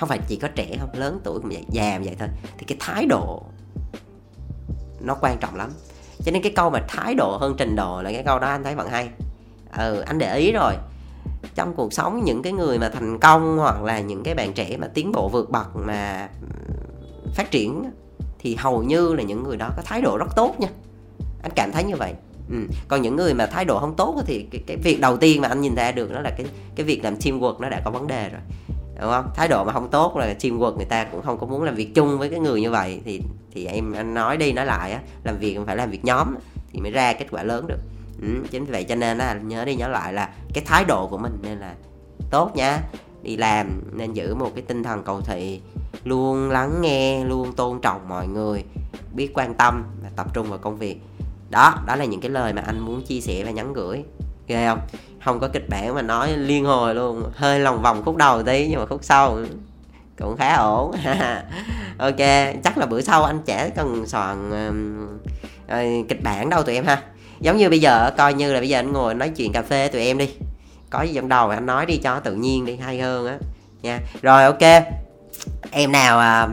không 0.00 0.08
phải 0.08 0.18
chỉ 0.28 0.36
có 0.36 0.48
trẻ 0.54 0.76
không, 0.80 0.90
lớn 0.94 1.20
tuổi 1.24 1.40
cũng 1.40 1.50
vậy, 1.50 1.64
già 1.68 2.00
vậy 2.04 2.16
thôi, 2.18 2.28
thì 2.58 2.64
cái 2.66 2.78
thái 2.80 3.06
độ 3.06 3.42
nó 5.00 5.16
quan 5.20 5.38
trọng 5.38 5.56
lắm. 5.56 5.70
Cho 6.24 6.32
nên 6.32 6.42
cái 6.42 6.52
câu 6.56 6.70
mà 6.70 6.84
thái 6.88 7.14
độ 7.14 7.36
hơn 7.40 7.54
trình 7.58 7.76
độ 7.76 8.02
là 8.02 8.12
cái 8.12 8.22
câu 8.26 8.38
đó 8.38 8.48
anh 8.48 8.64
thấy 8.64 8.74
vẫn 8.74 8.88
hay. 8.88 9.08
Ừ 9.78 10.00
anh 10.00 10.18
để 10.18 10.36
ý 10.36 10.52
rồi. 10.52 10.74
Trong 11.54 11.74
cuộc 11.74 11.92
sống 11.92 12.24
những 12.24 12.42
cái 12.42 12.52
người 12.52 12.78
mà 12.78 12.88
thành 12.88 13.18
công 13.18 13.58
hoặc 13.58 13.82
là 13.82 14.00
những 14.00 14.22
cái 14.22 14.34
bạn 14.34 14.52
trẻ 14.52 14.76
mà 14.76 14.86
tiến 14.94 15.12
bộ 15.12 15.28
vượt 15.28 15.50
bậc 15.50 15.76
mà 15.76 16.28
phát 17.34 17.50
triển 17.50 17.90
thì 18.42 18.54
hầu 18.54 18.82
như 18.82 19.14
là 19.14 19.22
những 19.22 19.42
người 19.42 19.56
đó 19.56 19.70
có 19.76 19.82
thái 19.82 20.00
độ 20.00 20.18
rất 20.18 20.36
tốt 20.36 20.54
nha. 20.58 20.68
Anh 21.42 21.52
cảm 21.54 21.72
thấy 21.72 21.84
như 21.84 21.96
vậy. 21.96 22.14
Ừ. 22.50 22.56
còn 22.88 23.02
những 23.02 23.16
người 23.16 23.34
mà 23.34 23.46
thái 23.46 23.64
độ 23.64 23.78
không 23.78 23.94
tốt 23.96 24.22
thì 24.26 24.46
cái, 24.50 24.62
cái 24.66 24.76
việc 24.76 25.00
đầu 25.00 25.16
tiên 25.16 25.40
mà 25.40 25.48
anh 25.48 25.60
nhìn 25.60 25.74
ra 25.74 25.92
được 25.92 26.12
đó 26.12 26.20
là 26.20 26.30
cái 26.30 26.46
cái 26.74 26.86
việc 26.86 27.04
làm 27.04 27.14
teamwork 27.14 27.60
nó 27.60 27.68
đã 27.68 27.80
có 27.84 27.90
vấn 27.90 28.06
đề 28.06 28.28
rồi. 28.28 28.40
Đúng 29.00 29.10
không? 29.10 29.30
Thái 29.34 29.48
độ 29.48 29.64
mà 29.64 29.72
không 29.72 29.90
tốt 29.90 30.16
là 30.16 30.34
teamwork 30.40 30.76
người 30.76 30.84
ta 30.84 31.04
cũng 31.04 31.22
không 31.22 31.38
có 31.38 31.46
muốn 31.46 31.62
làm 31.62 31.74
việc 31.74 31.94
chung 31.94 32.18
với 32.18 32.28
cái 32.28 32.40
người 32.40 32.60
như 32.60 32.70
vậy. 32.70 33.00
Thì 33.04 33.20
thì 33.54 33.66
em 33.66 33.92
anh 33.92 34.14
nói 34.14 34.36
đi 34.36 34.52
nói 34.52 34.66
lại 34.66 34.92
á 34.92 35.00
làm 35.24 35.38
việc 35.38 35.58
phải 35.66 35.76
làm 35.76 35.90
việc 35.90 36.04
nhóm 36.04 36.34
thì 36.72 36.80
mới 36.80 36.90
ra 36.90 37.12
kết 37.12 37.26
quả 37.30 37.42
lớn 37.42 37.66
được. 37.66 37.80
Ừ, 38.22 38.28
chính 38.50 38.64
vì 38.64 38.72
vậy 38.72 38.84
cho 38.84 38.94
nên 38.94 39.18
là 39.18 39.34
nhớ 39.34 39.64
đi 39.64 39.74
nhớ 39.74 39.88
lại 39.88 40.12
là 40.12 40.28
cái 40.54 40.64
thái 40.66 40.84
độ 40.84 41.06
của 41.06 41.18
mình 41.18 41.38
nên 41.42 41.58
là 41.58 41.74
tốt 42.30 42.56
nha 42.56 42.78
đi 43.22 43.36
làm 43.36 43.82
nên 43.92 44.12
giữ 44.12 44.34
một 44.34 44.50
cái 44.54 44.64
tinh 44.68 44.82
thần 44.82 45.02
cầu 45.02 45.20
thị 45.20 45.60
luôn 46.04 46.50
lắng 46.50 46.80
nghe 46.80 47.24
luôn 47.24 47.52
tôn 47.52 47.80
trọng 47.80 48.08
mọi 48.08 48.28
người 48.28 48.64
biết 49.14 49.30
quan 49.34 49.54
tâm 49.54 49.84
và 50.02 50.10
tập 50.16 50.34
trung 50.34 50.50
vào 50.50 50.58
công 50.58 50.76
việc. 50.76 51.00
Đó 51.50 51.74
đó 51.86 51.96
là 51.96 52.04
những 52.04 52.20
cái 52.20 52.30
lời 52.30 52.52
mà 52.52 52.62
anh 52.66 52.80
muốn 52.80 53.02
chia 53.02 53.20
sẻ 53.20 53.44
và 53.44 53.50
nhắn 53.50 53.72
gửi. 53.72 54.04
Ghê 54.46 54.66
không? 54.66 54.80
Không 55.24 55.40
có 55.40 55.48
kịch 55.48 55.68
bản 55.68 55.94
mà 55.94 56.02
nói 56.02 56.36
liên 56.36 56.64
hồi 56.64 56.94
luôn 56.94 57.22
hơi 57.34 57.60
lòng 57.60 57.82
vòng 57.82 58.02
khúc 58.04 58.16
đầu 58.16 58.42
tí 58.42 58.66
nhưng 58.70 58.80
mà 58.80 58.86
khúc 58.86 59.04
sau 59.04 59.38
cũng 60.18 60.36
khá 60.36 60.54
ổn. 60.54 60.92
Ok 61.98 62.16
chắc 62.64 62.78
là 62.78 62.86
bữa 62.86 63.00
sau 63.00 63.24
anh 63.24 63.42
chả 63.46 63.68
cần 63.68 64.06
soạn 64.06 64.48
uh, 64.48 64.74
uh, 65.72 66.08
kịch 66.08 66.22
bản 66.22 66.50
đâu 66.50 66.62
tụi 66.62 66.74
em 66.74 66.84
ha. 66.84 67.02
Giống 67.40 67.56
như 67.56 67.70
bây 67.70 67.80
giờ 67.80 68.10
coi 68.16 68.34
như 68.34 68.52
là 68.52 68.60
bây 68.60 68.68
giờ 68.68 68.78
anh 68.78 68.92
ngồi 68.92 69.14
nói 69.14 69.28
chuyện 69.28 69.52
cà 69.52 69.62
phê 69.62 69.88
tụi 69.88 70.06
em 70.06 70.18
đi 70.18 70.30
có 70.92 71.02
gì 71.02 71.12
trong 71.14 71.28
đầu 71.28 71.48
anh 71.48 71.66
nói 71.66 71.86
đi 71.86 71.96
cho 71.96 72.20
tự 72.20 72.34
nhiên 72.34 72.64
đi 72.64 72.76
hay 72.76 73.00
hơn 73.00 73.26
á. 73.26 73.38
Nha. 73.82 74.00
Rồi 74.22 74.44
ok. 74.44 74.84
Em 75.70 75.92
nào 75.92 76.44
uh, 76.44 76.50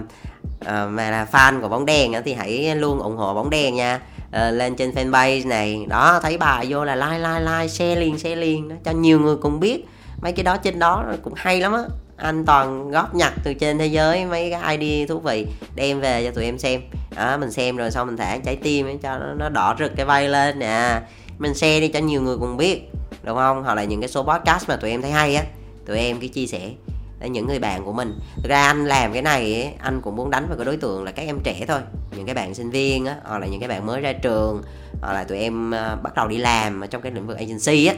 uh, 0.61 0.89
mà 0.89 1.11
là 1.11 1.27
fan 1.31 1.61
của 1.61 1.67
bóng 1.67 1.85
đen 1.85 2.13
thì 2.25 2.33
hãy 2.33 2.75
luôn 2.75 2.99
ủng 2.99 3.17
hộ 3.17 3.33
bóng 3.33 3.49
đen 3.49 3.75
nha. 3.75 3.99
Uh, 4.27 4.53
lên 4.53 4.75
trên 4.75 4.91
fanpage 4.91 5.47
này. 5.47 5.85
Đó 5.87 6.19
thấy 6.23 6.37
bài 6.37 6.65
vô 6.69 6.85
là 6.85 6.95
like 6.95 7.17
like 7.17 7.39
like 7.39 7.67
share 7.67 7.95
liền 7.95 8.19
share 8.19 8.35
liền. 8.35 8.69
Đó, 8.69 8.75
cho 8.83 8.91
nhiều 8.91 9.19
người 9.19 9.35
cùng 9.35 9.59
biết. 9.59 9.85
Mấy 10.21 10.31
cái 10.31 10.43
đó 10.43 10.57
trên 10.57 10.79
đó 10.79 11.05
cũng 11.23 11.33
hay 11.35 11.61
lắm 11.61 11.73
á. 11.73 11.81
Anh 12.17 12.45
toàn 12.45 12.91
góp 12.91 13.15
nhặt 13.15 13.33
từ 13.43 13.53
trên 13.53 13.77
thế 13.77 13.85
giới 13.85 14.25
mấy 14.25 14.51
cái 14.51 14.77
ID 14.77 15.09
thú 15.09 15.19
vị 15.19 15.47
đem 15.75 15.99
về 15.99 16.23
cho 16.25 16.31
tụi 16.31 16.45
em 16.45 16.57
xem. 16.57 16.81
Đó 17.15 17.37
mình 17.37 17.51
xem 17.51 17.77
rồi 17.77 17.91
xong 17.91 18.07
mình 18.07 18.17
thả 18.17 18.37
trái 18.37 18.55
tim 18.55 18.87
ấy, 18.87 18.97
cho 19.03 19.17
nó, 19.17 19.33
nó 19.33 19.49
đỏ 19.49 19.75
rực 19.79 19.91
cái 19.95 20.05
bay 20.05 20.29
lên 20.29 20.59
nè. 20.59 21.01
Mình 21.39 21.53
share 21.53 21.79
đi 21.79 21.87
cho 21.87 21.99
nhiều 21.99 22.21
người 22.21 22.37
cùng 22.37 22.57
biết 22.57 22.89
đúng 23.29 23.37
không? 23.37 23.63
Hoặc 23.63 23.75
là 23.75 23.83
những 23.83 24.01
cái 24.01 24.09
số 24.09 24.23
podcast 24.23 24.69
mà 24.69 24.75
tụi 24.75 24.89
em 24.89 25.01
thấy 25.01 25.11
hay 25.11 25.35
á 25.35 25.43
tụi 25.85 25.97
em 25.97 26.19
cứ 26.19 26.27
chia 26.27 26.47
sẻ 26.47 26.71
để 27.19 27.29
những 27.29 27.47
người 27.47 27.59
bạn 27.59 27.85
của 27.85 27.93
mình. 27.93 28.19
Thực 28.35 28.49
ra 28.49 28.65
anh 28.65 28.85
làm 28.85 29.13
cái 29.13 29.21
này 29.21 29.53
ấy, 29.53 29.73
anh 29.79 30.01
cũng 30.01 30.15
muốn 30.15 30.29
đánh 30.29 30.45
vào 30.47 30.57
cái 30.57 30.65
đối 30.65 30.77
tượng 30.77 31.03
là 31.03 31.11
các 31.11 31.23
em 31.23 31.39
trẻ 31.43 31.65
thôi. 31.67 31.79
Những 32.15 32.25
cái 32.25 32.35
bạn 32.35 32.53
sinh 32.53 32.69
viên 32.69 33.05
á 33.05 33.15
hoặc 33.23 33.39
là 33.39 33.47
những 33.47 33.59
cái 33.59 33.69
bạn 33.69 33.85
mới 33.85 34.01
ra 34.01 34.13
trường 34.13 34.63
hoặc 35.01 35.13
là 35.13 35.23
tụi 35.23 35.37
em 35.37 35.71
ờ, 35.71 35.97
bắt 36.03 36.15
đầu 36.15 36.27
đi 36.27 36.37
làm 36.37 36.81
ở 36.81 36.87
trong 36.87 37.01
cái 37.01 37.11
lĩnh 37.11 37.27
vực 37.27 37.37
agency 37.37 37.85
á. 37.85 37.95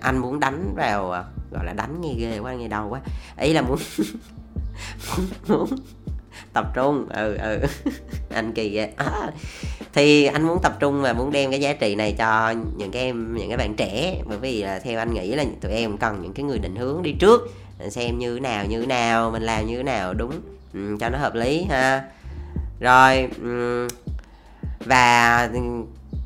Anh 0.00 0.18
muốn 0.18 0.40
đánh 0.40 0.74
vào 0.76 1.10
ờ, 1.10 1.24
gọi 1.50 1.66
là 1.66 1.72
đánh 1.72 2.00
nghe 2.00 2.14
ghê 2.18 2.38
quá 2.38 2.54
nghe 2.54 2.68
đau 2.68 2.88
quá. 2.88 3.00
Ý 3.40 3.52
là 3.52 3.62
muốn 3.62 3.78
muốn, 5.08 5.26
muốn 5.48 5.68
tập 6.52 6.70
trung. 6.74 7.06
Ừ 7.08 7.36
ừ. 7.36 7.60
Anh 8.34 8.52
kỳ 8.52 8.76
vậy. 8.76 8.88
À, 8.96 9.30
thì 9.94 10.24
anh 10.24 10.42
muốn 10.42 10.58
tập 10.62 10.76
trung 10.80 11.02
và 11.02 11.12
muốn 11.12 11.32
đem 11.32 11.50
cái 11.50 11.60
giá 11.60 11.72
trị 11.72 11.94
này 11.94 12.14
cho 12.18 12.54
những 12.76 12.90
cái 12.90 13.02
em 13.02 13.36
những 13.36 13.48
cái 13.48 13.56
bạn 13.56 13.74
trẻ. 13.76 14.20
Bởi 14.26 14.38
vì 14.38 14.62
là 14.62 14.78
theo 14.78 14.98
anh 14.98 15.14
nghĩ 15.14 15.34
là 15.34 15.44
tụi 15.60 15.72
em 15.72 15.98
cần 15.98 16.22
những 16.22 16.32
cái 16.32 16.44
người 16.44 16.58
định 16.58 16.76
hướng 16.76 17.02
đi 17.02 17.12
trước. 17.12 17.50
Xem 17.90 18.18
như 18.18 18.34
thế 18.34 18.40
nào 18.40 18.64
như 18.64 18.80
thế 18.80 18.86
nào 18.86 19.30
mình 19.30 19.42
làm 19.42 19.66
như 19.66 19.76
thế 19.76 19.82
nào 19.82 20.14
đúng. 20.14 20.32
Ừ, 20.74 20.96
cho 21.00 21.08
nó 21.08 21.18
hợp 21.18 21.34
lý 21.34 21.66
ha. 21.70 22.02
Rồi 22.80 23.28
ừ. 23.42 23.88
và 24.80 25.48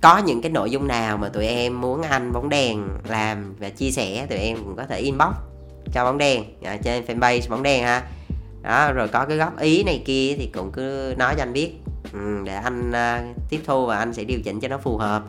có 0.03 0.19
những 0.19 0.43
cái 0.43 0.51
nội 0.51 0.71
dung 0.71 0.89
nào 0.89 1.17
mà 1.17 1.29
tụi 1.29 1.47
em 1.47 1.81
muốn 1.81 2.03
anh 2.03 2.33
bóng 2.33 2.49
đèn 2.49 2.89
làm 3.09 3.55
và 3.59 3.69
chia 3.69 3.91
sẻ 3.91 4.27
tụi 4.31 4.39
em 4.39 4.57
cũng 4.57 4.77
có 4.77 4.85
thể 4.89 4.99
inbox 4.99 5.35
cho 5.93 6.05
bóng 6.05 6.19
đèn 6.19 6.45
à, 6.63 6.77
trên 6.85 7.05
fanpage 7.07 7.41
bóng 7.49 7.63
đèn 7.63 7.85
ha 7.85 8.03
đó 8.63 8.93
rồi 8.93 9.09
có 9.09 9.25
cái 9.25 9.37
góp 9.37 9.59
ý 9.61 9.83
này 9.83 10.03
kia 10.05 10.35
thì 10.39 10.51
cũng 10.55 10.73
cứ 10.73 11.15
nói 11.19 11.35
cho 11.37 11.43
anh 11.43 11.53
biết. 11.53 11.73
Ừ, 12.13 12.19
để 12.45 12.55
anh 12.55 12.91
uh, 12.91 13.37
tiếp 13.51 13.61
thu 13.67 13.87
và 13.87 13.99
anh 13.99 14.15
sẽ 14.15 14.25
điều 14.25 14.41
chỉnh 14.45 14.61
cho 14.61 14.69
nó 14.69 14.79
phù 14.79 14.97
hợp. 14.97 15.23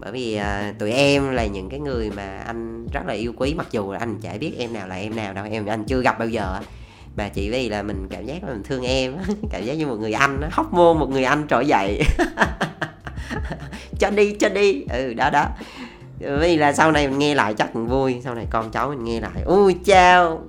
Bởi 0.00 0.12
vì 0.12 0.40
uh, 0.40 0.78
tụi 0.78 0.92
em 0.92 1.30
là 1.30 1.46
những 1.46 1.68
cái 1.68 1.80
người 1.80 2.10
mà 2.16 2.42
anh 2.46 2.86
rất 2.92 3.00
là 3.06 3.14
yêu 3.14 3.32
quý 3.36 3.54
mặc 3.54 3.66
dù 3.70 3.92
là 3.92 3.98
anh 3.98 4.20
chả 4.20 4.32
biết 4.40 4.52
em 4.58 4.72
nào 4.72 4.88
là 4.88 4.94
em 4.94 5.16
nào 5.16 5.32
đâu 5.32 5.46
em 5.50 5.66
anh 5.66 5.84
chưa 5.84 6.00
gặp 6.02 6.18
bao 6.18 6.28
giờ. 6.28 6.58
Mà 7.16 7.28
chỉ 7.28 7.50
vì 7.50 7.68
là 7.68 7.82
mình 7.82 8.06
cảm 8.10 8.26
giác 8.26 8.44
là 8.44 8.52
mình 8.52 8.62
thương 8.62 8.82
em 8.82 9.16
cảm 9.50 9.64
giác 9.64 9.74
như 9.74 9.86
một 9.86 9.96
người 9.96 10.12
anh 10.12 10.40
hóc 10.50 10.72
môn 10.72 10.98
một 10.98 11.10
người 11.10 11.24
anh 11.24 11.46
trỗi 11.48 11.66
dậy. 11.66 12.02
Cho 13.98 14.10
đi 14.10 14.32
cho 14.32 14.48
đi. 14.48 14.84
Ừ 14.92 15.14
đó 15.14 15.30
đó. 15.30 15.46
Vì 16.40 16.56
là 16.56 16.72
sau 16.72 16.92
này 16.92 17.08
mình 17.08 17.18
nghe 17.18 17.34
lại 17.34 17.54
chắc 17.54 17.72
cũng 17.72 17.88
vui 17.88 18.20
sau 18.24 18.34
này 18.34 18.46
con 18.50 18.70
cháu 18.70 18.88
mình 18.88 19.04
nghe 19.04 19.20
lại. 19.20 19.42
Ui 19.44 19.76
chao 19.84 20.42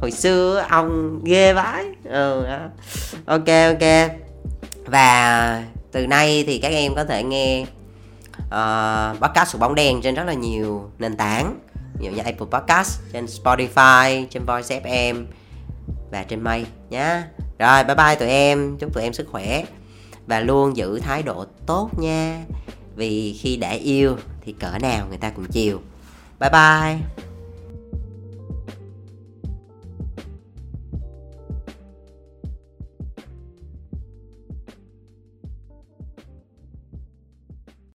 hồi 0.00 0.10
xưa 0.10 0.64
ông 0.70 1.20
ghê 1.24 1.52
vãi. 1.52 1.84
Ừ 2.04 2.46
đó. 2.46 2.58
ok 3.26 3.46
ok. 3.46 4.10
Và 4.86 5.64
từ 5.92 6.06
nay 6.06 6.44
thì 6.46 6.58
các 6.58 6.72
em 6.72 6.94
có 6.94 7.04
thể 7.04 7.22
nghe 7.22 7.66
uh, 8.38 9.20
podcast 9.20 9.52
của 9.52 9.58
bóng 9.58 9.74
đèn 9.74 10.02
trên 10.02 10.14
rất 10.14 10.24
là 10.24 10.32
nhiều 10.32 10.90
nền 10.98 11.16
tảng. 11.16 11.58
Nhiều 12.00 12.12
như 12.12 12.22
Apple 12.22 12.46
Podcast 12.50 13.00
trên 13.12 13.26
Spotify 13.26 14.26
trên 14.30 14.44
Voice 14.44 14.80
FM 14.80 15.24
và 16.10 16.22
trên 16.22 16.40
May 16.40 16.66
nhá. 16.90 17.24
Rồi 17.58 17.84
bye 17.84 17.94
bye 17.94 18.14
tụi 18.14 18.28
em. 18.28 18.76
Chúc 18.78 18.94
tụi 18.94 19.02
em 19.02 19.12
sức 19.12 19.28
khỏe 19.30 19.64
và 20.26 20.40
luôn 20.40 20.76
giữ 20.76 21.00
thái 21.00 21.22
độ 21.22 21.44
tốt 21.66 21.90
nha. 21.98 22.44
Vì 22.96 23.38
khi 23.40 23.56
đã 23.56 23.70
yêu 23.70 24.16
thì 24.44 24.52
cỡ 24.52 24.78
nào 24.78 25.06
người 25.08 25.18
ta 25.18 25.30
cũng 25.30 25.44
chiều 25.44 25.80
bye 26.40 26.50
bye. 26.50 27.26